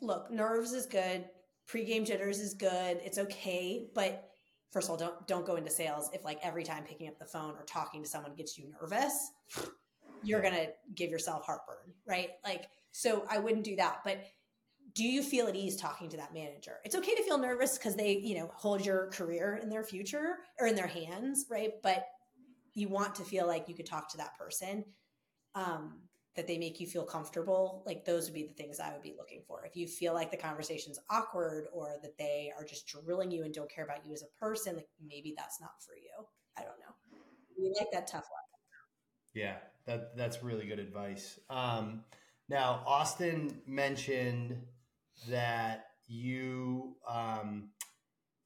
[0.00, 1.24] look nerves is good
[1.68, 4.29] pregame jitters is good it's okay but
[4.70, 7.24] first of all don't don't go into sales if like every time picking up the
[7.24, 9.32] phone or talking to someone gets you nervous
[10.22, 12.30] you're to give yourself heartburn, right?
[12.44, 13.98] Like, so I wouldn't do that.
[14.04, 14.22] But
[14.94, 16.78] do you feel at ease talking to that manager?
[16.84, 20.38] It's okay to feel nervous because they, you know, hold your career in their future
[20.58, 21.72] or in their hands, right?
[21.82, 22.06] But
[22.74, 24.84] you want to feel like you could talk to that person,
[25.54, 26.00] um,
[26.40, 27.82] that they make you feel comfortable.
[27.84, 29.62] Like those would be the things I would be looking for.
[29.66, 33.52] If you feel like the conversation's awkward or that they are just drilling you and
[33.52, 36.26] don't care about you as a person, like maybe that's not for you.
[36.56, 36.94] I don't know.
[37.58, 38.40] We like that tough one.
[39.34, 41.38] Yeah, that that's really good advice.
[41.50, 42.04] Um,
[42.48, 44.56] now, Austin mentioned
[45.28, 47.68] that you, um,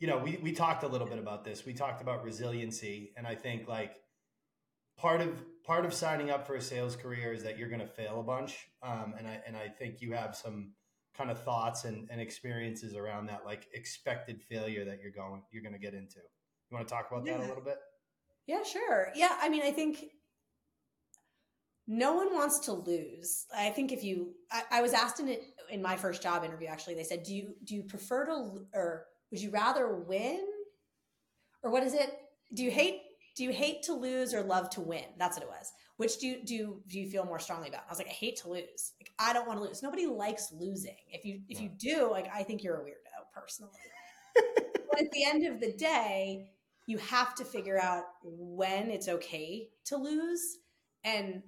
[0.01, 1.65] you know, we we talked a little bit about this.
[1.65, 3.95] We talked about resiliency, and I think like
[4.99, 5.29] part of
[5.65, 8.23] part of signing up for a sales career is that you're going to fail a
[8.23, 10.73] bunch, um, and I and I think you have some
[11.17, 15.63] kind of thoughts and, and experiences around that, like expected failure that you're going you're
[15.63, 16.19] going to get into.
[16.71, 17.39] You want to talk about yeah.
[17.39, 17.79] that a little bit?
[18.47, 19.09] Yeah, sure.
[19.15, 20.05] Yeah, I mean, I think
[21.87, 23.47] no one wants to lose.
[23.55, 26.67] I think if you, I, I, was asked in it in my first job interview.
[26.67, 30.45] Actually, they said, "Do you do you prefer to, or would you rather win,
[31.63, 32.11] or what is it?
[32.53, 33.01] Do you hate
[33.37, 35.05] do you hate to lose or love to win?
[35.19, 35.73] That's what it was.
[35.97, 37.83] Which do you do you, do you feel more strongly about?
[37.87, 38.93] I was like, I hate to lose.
[39.01, 39.83] Like I don't want to lose.
[39.83, 40.97] Nobody likes losing.
[41.09, 43.73] If you if you do, like I think you're a weirdo personally.
[44.35, 46.51] but at the end of the day,
[46.87, 50.59] you have to figure out when it's okay to lose
[51.05, 51.43] and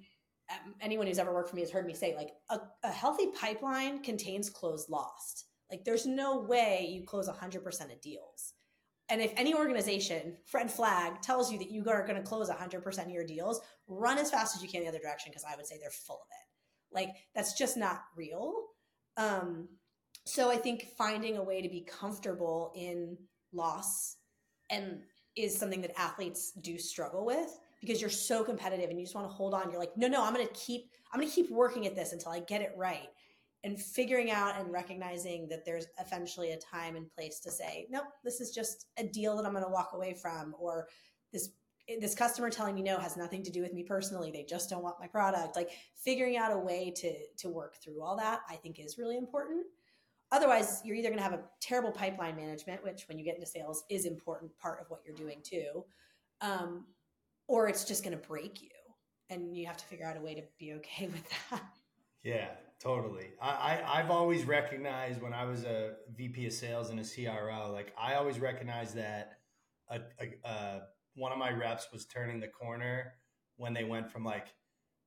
[0.49, 3.27] um, anyone who's ever worked for me has heard me say like a, a healthy
[3.39, 8.53] pipeline contains closed lost like there's no way you close 100% of deals
[9.09, 13.05] And if any organization, Fred Flag, tells you that you are going to close 100%
[13.05, 15.65] of your deals, run as fast as you can the other direction because I would
[15.65, 16.93] say they're full of it.
[16.93, 18.53] Like that's just not real.
[19.15, 19.69] Um,
[20.25, 23.17] so I think finding a way to be comfortable in
[23.53, 24.17] loss
[24.69, 24.99] and
[25.37, 29.27] is something that athletes do struggle with because you're so competitive and you just want
[29.29, 29.69] to hold on.
[29.69, 32.11] You're like, no, no, I'm going to keep, I'm going to keep working at this
[32.11, 33.07] until I get it right.
[33.67, 38.05] And figuring out and recognizing that there's eventually a time and place to say, nope,
[38.23, 40.87] this is just a deal that I'm going to walk away from, or
[41.33, 41.49] this
[41.99, 44.31] this customer telling me no has nothing to do with me personally.
[44.31, 45.57] They just don't want my product.
[45.57, 49.17] Like figuring out a way to to work through all that, I think is really
[49.17, 49.65] important.
[50.31, 53.47] Otherwise, you're either going to have a terrible pipeline management, which when you get into
[53.47, 55.83] sales is important part of what you're doing too,
[56.39, 56.85] um,
[57.47, 58.69] or it's just going to break you
[59.29, 61.61] and you have to figure out a way to be okay with that
[62.23, 62.49] yeah
[62.81, 67.03] totally I, I have always recognized when i was a vp of sales and a
[67.03, 69.39] cro like i always recognized that
[69.89, 70.81] a, a, a,
[71.15, 73.13] one of my reps was turning the corner
[73.55, 74.47] when they went from like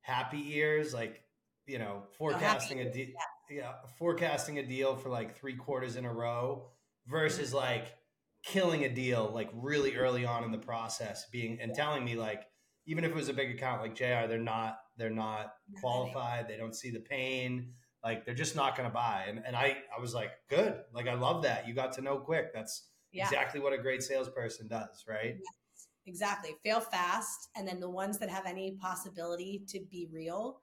[0.01, 1.23] happy ears like
[1.65, 3.07] you know forecasting oh, a deal
[3.49, 3.57] yeah.
[3.57, 6.67] yeah forecasting a deal for like three quarters in a row
[7.07, 7.57] versus mm-hmm.
[7.57, 7.95] like
[8.43, 12.43] killing a deal like really early on in the process being and telling me like
[12.85, 16.47] even if it was a big account like JR, they're not they're not qualified.
[16.47, 17.73] They don't see the pain.
[18.03, 19.25] Like they're just not going to buy.
[19.27, 20.75] And and I I was like, good.
[20.93, 21.67] Like I love that.
[21.67, 22.53] You got to know quick.
[22.53, 23.25] That's yeah.
[23.25, 25.35] exactly what a great salesperson does, right?
[25.37, 26.51] Yes, exactly.
[26.63, 30.61] Fail fast, and then the ones that have any possibility to be real,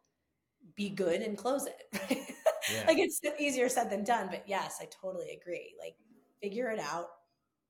[0.75, 2.29] be good and close it.
[2.71, 2.85] Yeah.
[2.87, 5.75] like it's easier said than done, but yes, I totally agree.
[5.83, 5.95] Like
[6.43, 7.07] figure it out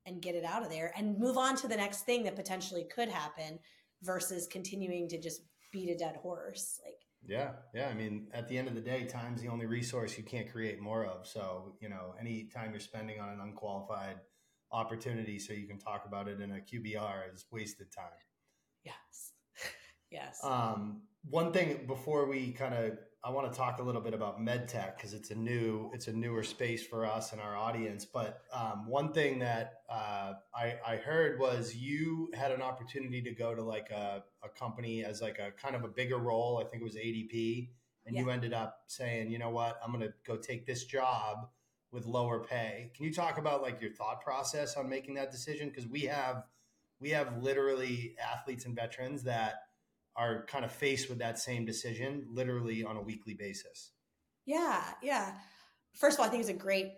[0.07, 2.85] and get it out of there and move on to the next thing that potentially
[2.93, 3.59] could happen
[4.03, 6.95] versus continuing to just beat a dead horse like
[7.27, 10.25] yeah yeah i mean at the end of the day time's the only resource you
[10.25, 11.27] can't create more of.
[11.27, 14.17] So you know any time you're spending on an unqualified
[14.71, 18.07] opportunity so you can talk about it in a qbr is wasted time.
[18.85, 19.33] Yes.
[20.11, 20.41] Yes.
[20.43, 24.41] Um, one thing before we kind of I want to talk a little bit about
[24.41, 28.05] medtech because it's a new it's a newer space for us and our audience.
[28.05, 33.33] But um, one thing that uh, I, I, heard was you had an opportunity to
[33.33, 36.63] go to like a, a, company as like a kind of a bigger role.
[36.65, 37.71] I think it was ADP,
[38.07, 38.23] and yeah.
[38.23, 41.49] you ended up saying, you know what, I'm going to go take this job
[41.91, 42.93] with lower pay.
[42.95, 45.71] Can you talk about like your thought process on making that decision?
[45.71, 46.45] Because we have
[47.01, 49.68] we have literally athletes and veterans that
[50.19, 53.93] are kind of faced with that same decision literally on a weekly basis.
[54.45, 55.35] Yeah, yeah.
[55.95, 56.93] First of all, I think it's a great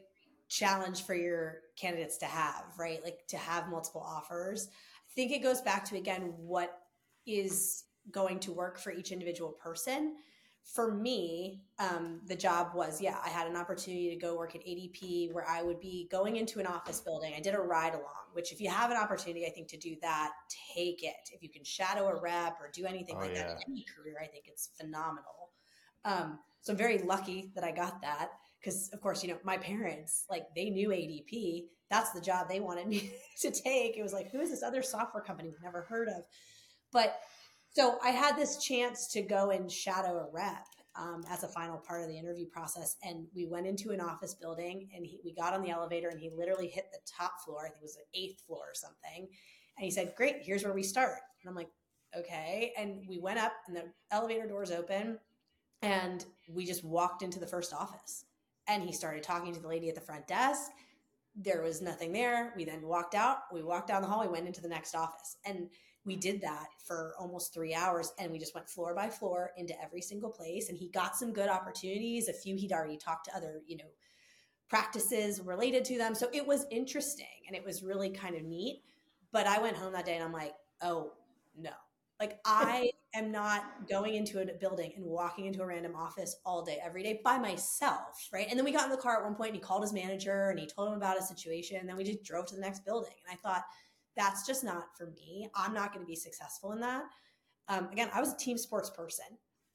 [0.48, 3.04] challenge for your candidates to have, right?
[3.04, 4.68] Like to have multiple offers.
[4.68, 6.78] I think it goes back to again what
[7.26, 10.16] is going to work for each individual person
[10.64, 14.62] for me, um, the job was yeah, I had an opportunity to go work at
[14.62, 17.32] ADP where I would be going into an office building.
[17.36, 19.96] I did a ride along, which if you have an opportunity, I think to do
[20.02, 20.30] that,
[20.76, 21.30] take it.
[21.32, 23.48] If you can shadow a rep or do anything oh, like yeah.
[23.48, 25.50] that in any career, I think it's phenomenal.
[26.04, 29.56] Um, so I'm very lucky that I got that because, of course, you know my
[29.56, 31.64] parents like they knew ADP.
[31.90, 33.96] That's the job they wanted me to take.
[33.96, 36.22] It was like, who is this other software company we've never heard of?
[36.92, 37.18] But
[37.72, 41.78] so I had this chance to go and shadow a rep um, as a final
[41.78, 42.96] part of the interview process.
[43.02, 46.20] And we went into an office building and he, we got on the elevator and
[46.20, 47.60] he literally hit the top floor.
[47.60, 49.28] I think it was the eighth floor or something.
[49.78, 51.18] And he said, Great, here's where we start.
[51.42, 51.70] And I'm like,
[52.18, 52.72] Okay.
[52.76, 55.18] And we went up and the elevator doors open
[55.82, 58.24] and we just walked into the first office.
[58.68, 60.70] And he started talking to the lady at the front desk.
[61.36, 62.52] There was nothing there.
[62.56, 63.38] We then walked out.
[63.52, 64.22] We walked down the hall.
[64.22, 65.36] We went into the next office.
[65.44, 65.68] And
[66.04, 69.74] we did that for almost three hours and we just went floor by floor into
[69.82, 73.36] every single place and he got some good opportunities a few he'd already talked to
[73.36, 73.84] other you know
[74.70, 76.14] practices related to them.
[76.14, 78.82] So it was interesting and it was really kind of neat.
[79.32, 81.12] But i went home that day and i'm like oh
[81.58, 81.70] no.
[82.18, 86.64] Like i am not going into a building and walking into a random office all
[86.64, 88.46] day every day by myself right?
[88.48, 90.50] And then we got in the car at one point and he called his manager
[90.50, 92.84] and he told him about a situation and then we just drove to the next
[92.84, 93.14] building.
[93.28, 93.64] And i thought
[94.16, 95.48] that's just not for me.
[95.54, 97.04] I'm not going to be successful in that.
[97.68, 99.26] Um, again, I was a team sports person.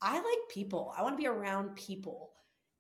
[0.02, 0.94] I like people.
[0.98, 2.32] I want to be around people.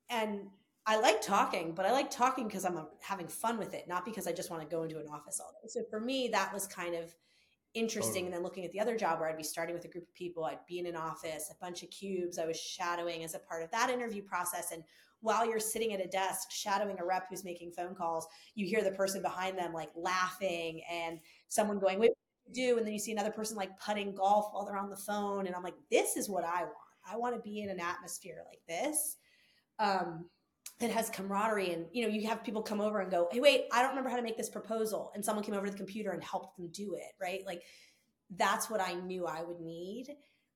[0.10, 0.47] And
[0.86, 4.28] I like talking, but I like talking because I'm having fun with it, not because
[4.28, 5.68] I just want to go into an office all day.
[5.68, 7.16] So for me, that was kind of
[7.74, 8.26] interesting.
[8.26, 10.14] And then looking at the other job where I'd be starting with a group of
[10.14, 12.38] people, I'd be in an office, a bunch of cubes.
[12.38, 14.72] I was shadowing as a part of that interview process.
[14.72, 14.84] And
[15.26, 18.84] while you're sitting at a desk shadowing a rep who's making phone calls, you hear
[18.84, 22.11] the person behind them like laughing and someone going, wait,
[22.53, 22.78] do?
[22.78, 25.47] And then you see another person like putting golf while they're on the phone.
[25.47, 26.76] And I'm like, this is what I want.
[27.11, 29.17] I want to be in an atmosphere like this.
[29.80, 30.26] Um,
[30.80, 33.63] it has camaraderie and you know you have people come over and go hey wait
[33.71, 36.11] i don't remember how to make this proposal and someone came over to the computer
[36.11, 37.61] and helped them do it right like
[38.32, 40.07] that's what i knew i would need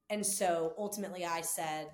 [0.09, 1.88] and so ultimately i said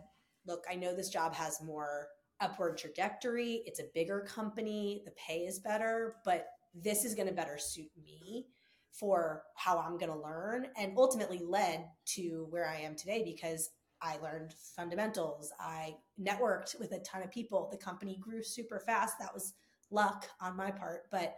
[0.47, 2.07] look i know this job has more
[2.42, 7.34] upward trajectory it's a bigger company the pay is better but this is going to
[7.34, 8.46] better suit me
[8.92, 13.70] for how i'm going to learn and ultimately led to where i am today because
[14.02, 15.52] I learned fundamentals.
[15.60, 17.70] I networked with a ton of people.
[17.72, 19.18] The company grew super fast.
[19.20, 19.54] That was
[19.90, 21.36] luck on my part, but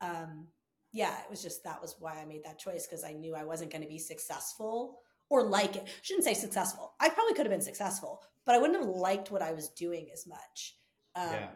[0.00, 0.46] um,
[0.92, 3.44] yeah, it was just that was why I made that choice because I knew I
[3.44, 5.88] wasn't going to be successful or like it.
[6.02, 6.94] Shouldn't say successful.
[7.00, 10.08] I probably could have been successful, but I wouldn't have liked what I was doing
[10.12, 10.76] as much
[11.14, 11.48] um, yeah.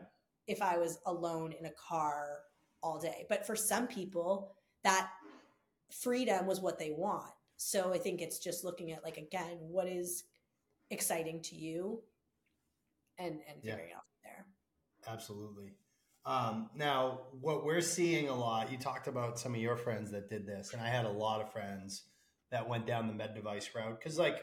[0.46, 2.38] if I was alone in a car
[2.82, 3.26] all day.
[3.28, 4.54] But for some people,
[4.84, 5.10] that
[5.90, 7.30] freedom was what they want.
[7.56, 10.24] So I think it's just looking at like again, what is
[10.90, 12.02] exciting to you
[13.18, 13.96] and and figuring yeah.
[13.96, 14.46] out there
[15.08, 15.72] absolutely
[16.26, 20.28] um, now what we're seeing a lot you talked about some of your friends that
[20.28, 22.02] did this and i had a lot of friends
[22.50, 24.42] that went down the med device route because like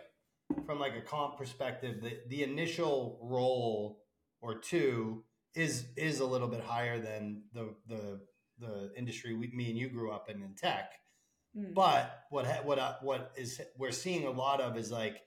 [0.65, 4.03] from like a comp perspective the, the initial role
[4.41, 5.23] or two
[5.55, 8.21] is is a little bit higher than the the
[8.59, 10.93] the industry we, me and you grew up in in tech
[11.57, 11.73] mm.
[11.73, 15.21] but what what uh, what is we're seeing a lot of is like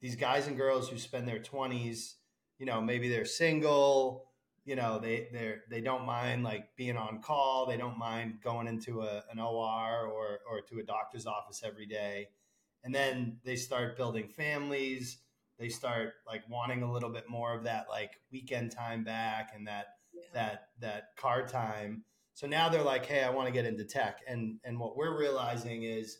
[0.00, 2.14] these guys and girls who spend their 20s
[2.58, 4.26] you know maybe they're single
[4.66, 7.66] you know they they they don't mind like being on call.
[7.66, 11.86] They don't mind going into a, an or or or to a doctor's office every
[11.86, 12.28] day.
[12.82, 15.18] And then they start building families.
[15.58, 19.68] They start like wanting a little bit more of that like weekend time back and
[19.68, 20.22] that yeah.
[20.34, 22.02] that that car time.
[22.34, 24.18] So now they're like hey i want to get into tech.
[24.26, 26.18] And and what we're realizing is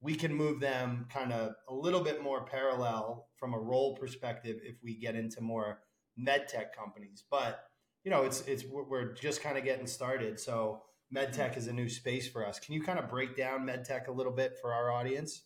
[0.00, 4.56] we can move them kind of a little bit more parallel from a role perspective
[4.64, 5.78] if we get into more
[6.16, 7.22] med tech companies.
[7.30, 7.64] But
[8.04, 10.38] you know, it's it's we're just kind of getting started.
[10.38, 12.60] So med tech is a new space for us.
[12.60, 15.42] Can you kind of break down med tech a little bit for our audience?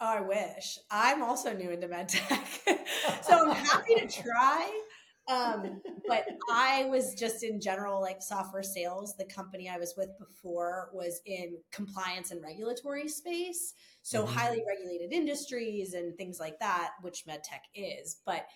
[0.00, 0.78] Oh, I wish.
[0.90, 2.48] I'm also new into med tech.
[3.22, 4.82] so I'm happy to try.
[5.28, 9.14] Um, but I was just in general like software sales.
[9.16, 14.34] The company I was with before was in compliance and regulatory space, so mm-hmm.
[14.34, 18.22] highly regulated industries and things like that, which medtech is.
[18.24, 18.46] But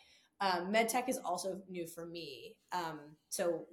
[0.43, 2.57] um, medtech is also new for me.
[2.72, 3.66] Um, so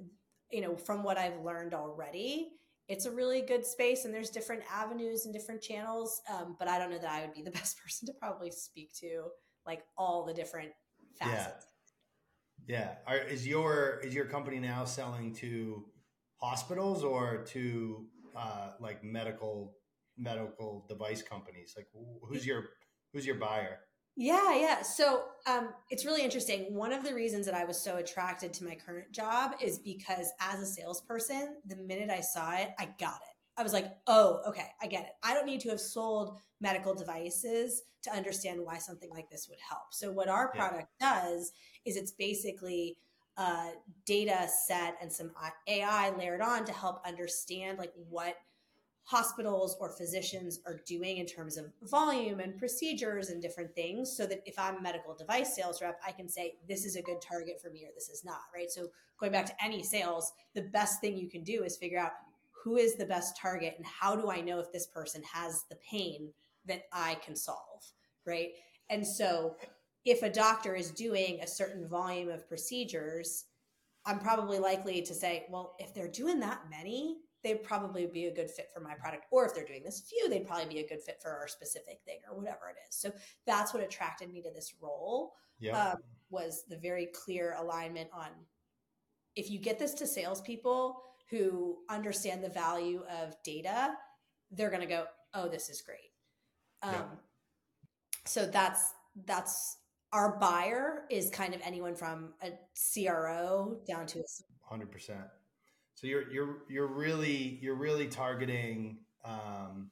[0.51, 2.53] you know, from what I've learned already,
[2.87, 6.21] it's a really good space, and there's different avenues and different channels.
[6.33, 8.93] Um, but I don't know that I would be the best person to probably speak
[9.01, 9.25] to
[9.65, 10.71] like all the different
[11.19, 11.35] facets.
[11.35, 11.65] Yeah
[12.69, 12.91] yeah.
[13.07, 15.85] Are, is your is your company now selling to
[16.37, 18.05] hospitals or to
[18.37, 19.75] uh, like medical
[20.17, 21.73] medical device companies?
[21.75, 21.87] Like
[22.23, 22.65] who's your
[23.11, 23.79] who's your buyer?
[24.21, 24.81] Yeah, yeah.
[24.81, 26.73] So um, it's really interesting.
[26.75, 30.29] One of the reasons that I was so attracted to my current job is because
[30.41, 33.35] as a salesperson, the minute I saw it, I got it.
[33.55, 35.11] I was like, oh, okay, I get it.
[35.23, 39.59] I don't need to have sold medical devices to understand why something like this would
[39.65, 39.93] help.
[39.93, 41.21] So, what our product yeah.
[41.21, 41.53] does
[41.85, 42.97] is it's basically
[43.37, 43.69] a
[44.05, 45.31] data set and some
[45.65, 48.35] AI layered on to help understand like what
[49.09, 54.27] hospitals or physicians are doing in terms of volume and procedures and different things so
[54.27, 57.19] that if I'm a medical device sales rep, I can say this is a good
[57.19, 58.69] target for me or this is not, right?
[58.69, 58.89] So
[59.19, 62.11] going back to any sales, the best thing you can do is figure out
[62.51, 65.77] who is the best target and how do I know if this person has the
[65.77, 66.31] pain
[66.67, 67.83] that I can solve,
[68.27, 68.49] right?
[68.91, 69.55] And so
[70.05, 73.45] if a doctor is doing a certain volume of procedures,
[74.05, 78.33] I'm probably likely to say, well, if they're doing that many, they'd probably be a
[78.33, 79.25] good fit for my product.
[79.31, 81.99] Or if they're doing this few, they'd probably be a good fit for our specific
[82.05, 82.95] thing or whatever it is.
[82.95, 83.11] So
[83.45, 85.33] that's what attracted me to this role.
[85.91, 85.97] Um,
[86.29, 88.27] was the very clear alignment on
[89.35, 93.93] if you get this to salespeople, who understand the value of data,
[94.51, 96.11] they're going to go, "Oh, this is great."
[96.81, 97.05] Um, yeah.
[98.25, 98.93] So that's
[99.25, 99.77] that's
[100.11, 102.51] our buyer is kind of anyone from a
[102.93, 104.23] CRO down to a
[104.61, 105.21] hundred percent.
[105.99, 109.91] So you're you're you're really you're really targeting um,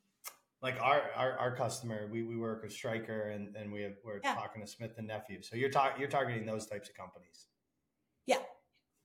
[0.62, 2.08] like our, our, our customer.
[2.10, 4.34] We, we work with Stryker and and we have, we're yeah.
[4.34, 5.41] talking to Smith and Nephew.
[5.41, 7.47] So you're talking you're targeting those types of companies.
[8.26, 8.38] Yeah.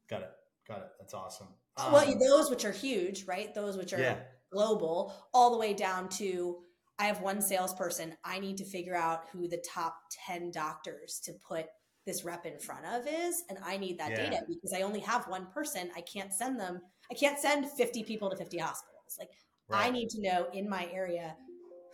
[0.08, 0.30] Got it.
[0.68, 0.88] Got it.
[1.00, 1.48] That's awesome.
[1.76, 3.52] Um, well, those which are huge, right?
[3.52, 4.18] Those which are yeah.
[4.52, 6.58] global, all the way down to
[7.00, 8.16] I have one salesperson.
[8.24, 9.96] I need to figure out who the top
[10.28, 11.66] 10 doctors to put
[12.06, 13.44] this rep in front of is.
[13.48, 14.30] And I need that yeah.
[14.30, 15.90] data because I only have one person.
[15.96, 16.80] I can't send them,
[17.10, 19.16] I can't send 50 people to 50 hospitals.
[19.18, 19.30] Like,
[19.68, 19.86] right.
[19.86, 21.36] I need to know in my area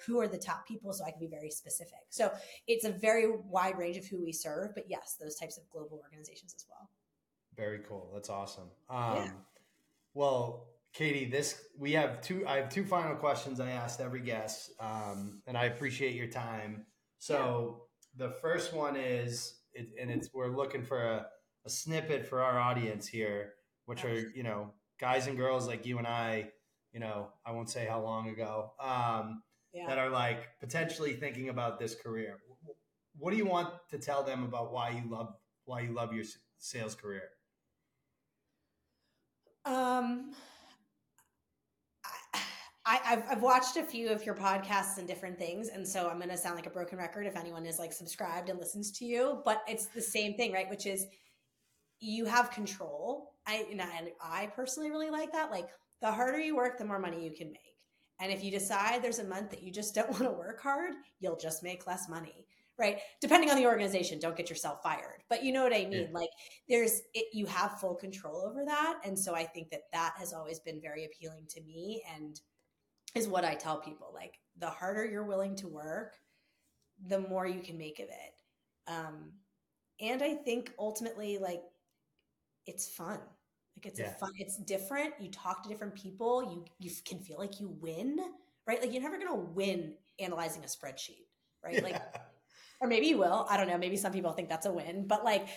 [0.07, 2.07] who are the top people so I can be very specific.
[2.09, 2.33] So
[2.67, 4.75] it's a very wide range of who we serve.
[4.75, 6.89] But yes, those types of global organizations as well.
[7.57, 8.11] Very cool.
[8.15, 8.71] That's awesome.
[8.89, 9.31] Um, yeah.
[10.15, 12.47] Well, Katie, this we have two.
[12.47, 16.87] I have two final questions I asked every guest, um, and I appreciate your time.
[17.19, 17.87] So
[18.19, 18.27] yeah.
[18.27, 21.26] the first one is, it, and it's we're looking for a,
[21.66, 23.55] a snippet for our audience here,
[23.87, 26.51] which are you know guys and girls like you and I.
[26.93, 28.72] You know, I won't say how long ago.
[28.81, 29.43] Um,
[29.74, 29.87] yeah.
[29.87, 32.39] That are like potentially thinking about this career.
[33.18, 36.24] What do you want to tell them about why you love why you love your
[36.59, 37.24] sales career?
[39.64, 40.33] Um,
[42.89, 46.16] I, have I've watched a few of your podcasts and different things, and so I'm
[46.16, 49.05] going to sound like a broken record if anyone is like subscribed and listens to
[49.05, 49.43] you.
[49.45, 50.70] But it's the same thing, right?
[50.70, 51.05] Which is
[52.01, 53.34] you have control.
[53.47, 55.51] I and I personally really like that.
[55.51, 55.68] Like
[56.01, 57.61] the harder you work, the more money you can make.
[58.20, 60.95] And if you decide there's a month that you just don't want to work hard,
[61.20, 62.47] you'll just make less money
[62.78, 66.03] right depending on the organization don't get yourself fired but you know what i mean
[66.03, 66.07] yeah.
[66.12, 66.30] like
[66.68, 70.32] there's it, you have full control over that and so i think that that has
[70.32, 72.41] always been very appealing to me and
[73.15, 76.15] is what i tell people like the harder you're willing to work
[77.07, 79.33] the more you can make of it um
[80.01, 81.63] and i think ultimately like
[82.67, 83.19] it's fun
[83.77, 84.11] like it's yeah.
[84.11, 87.77] a fun it's different you talk to different people you you can feel like you
[87.81, 88.19] win
[88.67, 91.27] right like you're never to win analyzing a spreadsheet
[91.65, 91.83] right yeah.
[91.83, 92.03] like
[92.81, 93.47] or maybe you will.
[93.49, 93.79] I don't know.
[93.79, 95.49] Maybe some people think that's a win, but like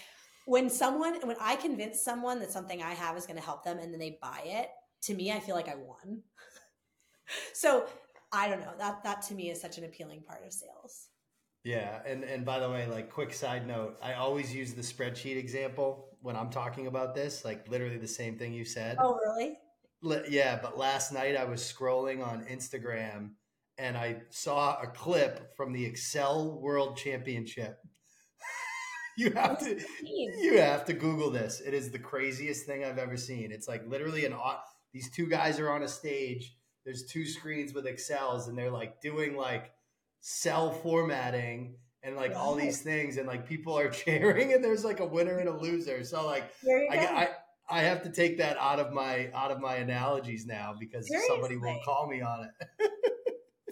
[0.45, 3.77] when someone, when I convince someone that something I have is going to help them
[3.79, 4.69] and then they buy it,
[5.03, 6.21] to me, I feel like I won.
[7.53, 7.85] so
[8.31, 8.73] I don't know.
[8.77, 11.07] That that to me is such an appealing part of sales.
[11.63, 15.37] Yeah, and and by the way, like quick side note, I always use the spreadsheet
[15.37, 18.97] example when I'm talking about this, like literally the same thing you said.
[18.99, 19.57] Oh, really?
[20.29, 23.31] Yeah, but last night I was scrolling on Instagram
[23.77, 27.77] and I saw a clip from the Excel World Championship.
[29.17, 31.61] you have to you have to Google this.
[31.61, 33.51] It is the craziest thing I've ever seen.
[33.51, 34.35] It's like literally an
[34.93, 36.57] these two guys are on a stage.
[36.85, 39.71] There's two screens with Excels, and they're like doing like
[40.19, 44.99] cell formatting and like all these things, and like people are cheering, and there's like
[44.99, 46.03] a winner and a loser.
[46.03, 46.51] So like
[46.91, 47.29] I, I
[47.69, 51.29] I have to take that out of my out of my analogies now because Seriously?
[51.29, 52.91] somebody will call me on it.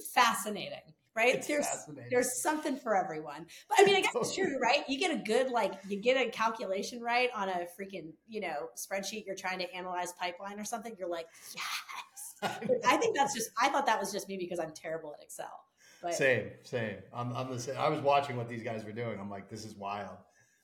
[0.14, 1.36] fascinating right?
[1.36, 1.68] It's there's
[2.10, 3.46] there's something for everyone.
[3.68, 4.84] But I mean, I guess it's true, right?
[4.88, 8.70] You get a good like you get a calculation right on a freaking you know
[8.76, 9.26] spreadsheet.
[9.26, 10.96] You're trying to analyze pipeline or something.
[10.98, 12.29] You're like, yes.
[12.88, 13.52] I think that's just.
[13.62, 15.66] I thought that was just me because I'm terrible at Excel.
[16.02, 16.96] But same, same.
[17.14, 17.76] I'm, I'm the same.
[17.78, 19.20] I was watching what these guys were doing.
[19.20, 20.18] I'm like, this is wild.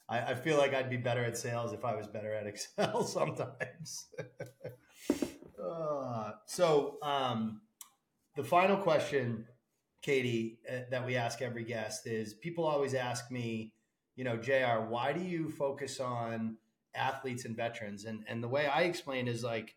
[0.07, 3.03] I, I feel like I'd be better at sales if I was better at Excel
[3.03, 4.07] sometimes.
[5.63, 7.61] uh, so, um,
[8.36, 9.45] the final question,
[10.01, 13.73] Katie, uh, that we ask every guest is people always ask me,
[14.15, 16.57] you know, JR, why do you focus on
[16.93, 18.05] athletes and veterans?
[18.05, 19.76] And and the way I explain is like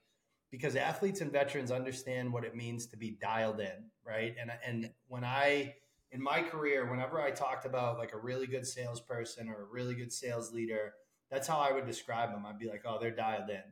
[0.50, 4.34] because athletes and veterans understand what it means to be dialed in, right?
[4.40, 5.74] And and when I
[6.10, 9.94] in my career, whenever I talked about like a really good salesperson or a really
[9.94, 10.94] good sales leader,
[11.30, 12.46] that's how I would describe them.
[12.46, 13.62] I'd be like, oh, they're dialed in.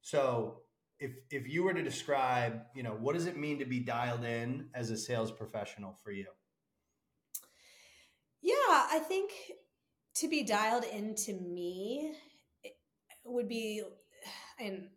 [0.00, 0.62] So
[0.98, 4.24] if if you were to describe, you know, what does it mean to be dialed
[4.24, 6.26] in as a sales professional for you?
[8.40, 9.30] Yeah, I think
[10.16, 12.12] to be dialed into me
[13.24, 13.82] would be,
[14.58, 14.88] and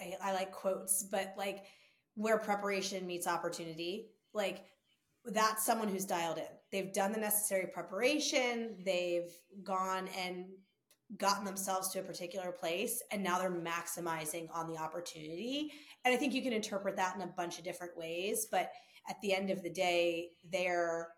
[0.00, 1.64] I, I, like quotes, but like
[2.14, 4.64] where preparation meets opportunity, like
[5.24, 6.44] that's someone who's dialed in.
[6.70, 8.76] They've done the necessary preparation.
[8.84, 9.30] They've
[9.62, 10.46] gone and
[11.16, 15.72] gotten themselves to a particular place and now they're maximizing on the opportunity.
[16.04, 18.70] And I think you can interpret that in a bunch of different ways, but
[19.08, 21.08] at the end of the day, they're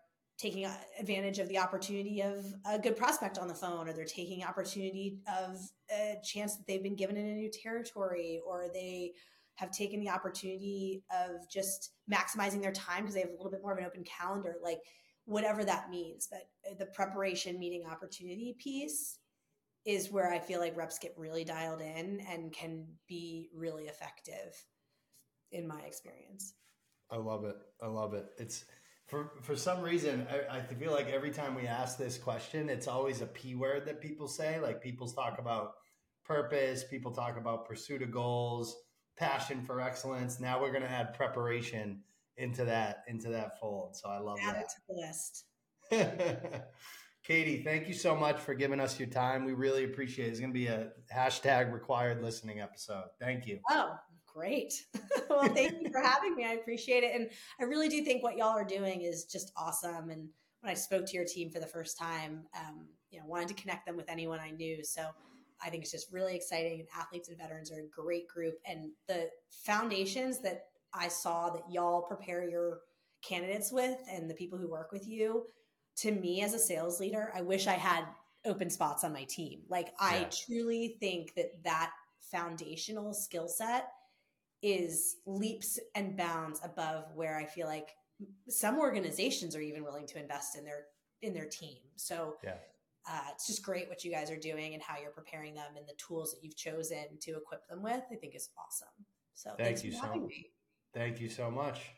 [0.41, 0.67] taking
[0.99, 5.19] advantage of the opportunity of a good prospect on the phone or they're taking opportunity
[5.39, 5.59] of
[5.91, 9.11] a chance that they've been given in a new territory or they
[9.55, 13.61] have taken the opportunity of just maximizing their time because they have a little bit
[13.61, 14.79] more of an open calendar like
[15.25, 19.19] whatever that means but uh, the preparation meeting opportunity piece
[19.85, 24.55] is where I feel like reps get really dialed in and can be really effective
[25.51, 26.53] in my experience.
[27.09, 27.55] I love it.
[27.81, 28.27] I love it.
[28.37, 28.65] It's
[29.11, 32.87] for for some reason I, I feel like every time we ask this question, it's
[32.87, 34.59] always a p word that people say.
[34.59, 35.73] Like people talk about
[36.25, 38.75] purpose, people talk about pursuit of goals,
[39.17, 40.39] passion for excellence.
[40.39, 42.01] Now we're going to add preparation
[42.37, 43.97] into that into that fold.
[43.97, 44.61] So I love add that.
[44.61, 46.63] it to the list.
[47.23, 49.43] Katie, thank you so much for giving us your time.
[49.45, 50.31] We really appreciate it.
[50.31, 53.05] It's going to be a hashtag required listening episode.
[53.19, 53.59] Thank you.
[53.69, 53.91] Oh,
[54.33, 54.85] great.
[55.29, 56.45] well, thank you for having me.
[56.45, 57.15] I appreciate it.
[57.15, 57.29] And
[57.59, 60.09] I really do think what y'all are doing is just awesome.
[60.09, 60.29] And
[60.61, 63.53] when I spoke to your team for the first time, um, you know, wanted to
[63.55, 64.83] connect them with anyone I knew.
[64.83, 65.03] So
[65.63, 66.79] I think it's just really exciting.
[66.79, 68.55] And athletes and veterans are a great group.
[68.65, 72.79] And the foundations that I saw that y'all prepare your
[73.21, 75.45] candidates with and the people who work with you,
[75.97, 78.05] to me as a sales leader, I wish I had
[78.45, 79.61] open spots on my team.
[79.69, 80.07] Like, yeah.
[80.07, 81.91] I truly think that that
[82.31, 83.89] foundational skill set
[84.61, 87.89] is leaps and bounds above where I feel like
[88.47, 90.85] some organizations are even willing to invest in their
[91.21, 91.77] in their team.
[91.95, 92.55] So yeah.
[93.09, 95.87] Uh, it's just great what you guys are doing and how you're preparing them and
[95.87, 98.03] the tools that you've chosen to equip them with.
[98.11, 98.93] I think is awesome.
[99.33, 100.51] So thank you so me.
[100.93, 101.93] Thank you so much.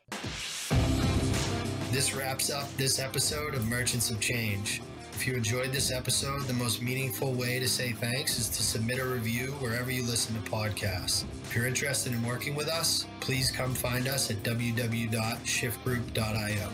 [1.92, 4.82] This wraps up this episode of Merchants of Change.
[5.16, 9.00] If you enjoyed this episode, the most meaningful way to say thanks is to submit
[9.00, 11.24] a review wherever you listen to podcasts.
[11.44, 16.70] If you're interested in working with us, please come find us at www.shiftgroup.io.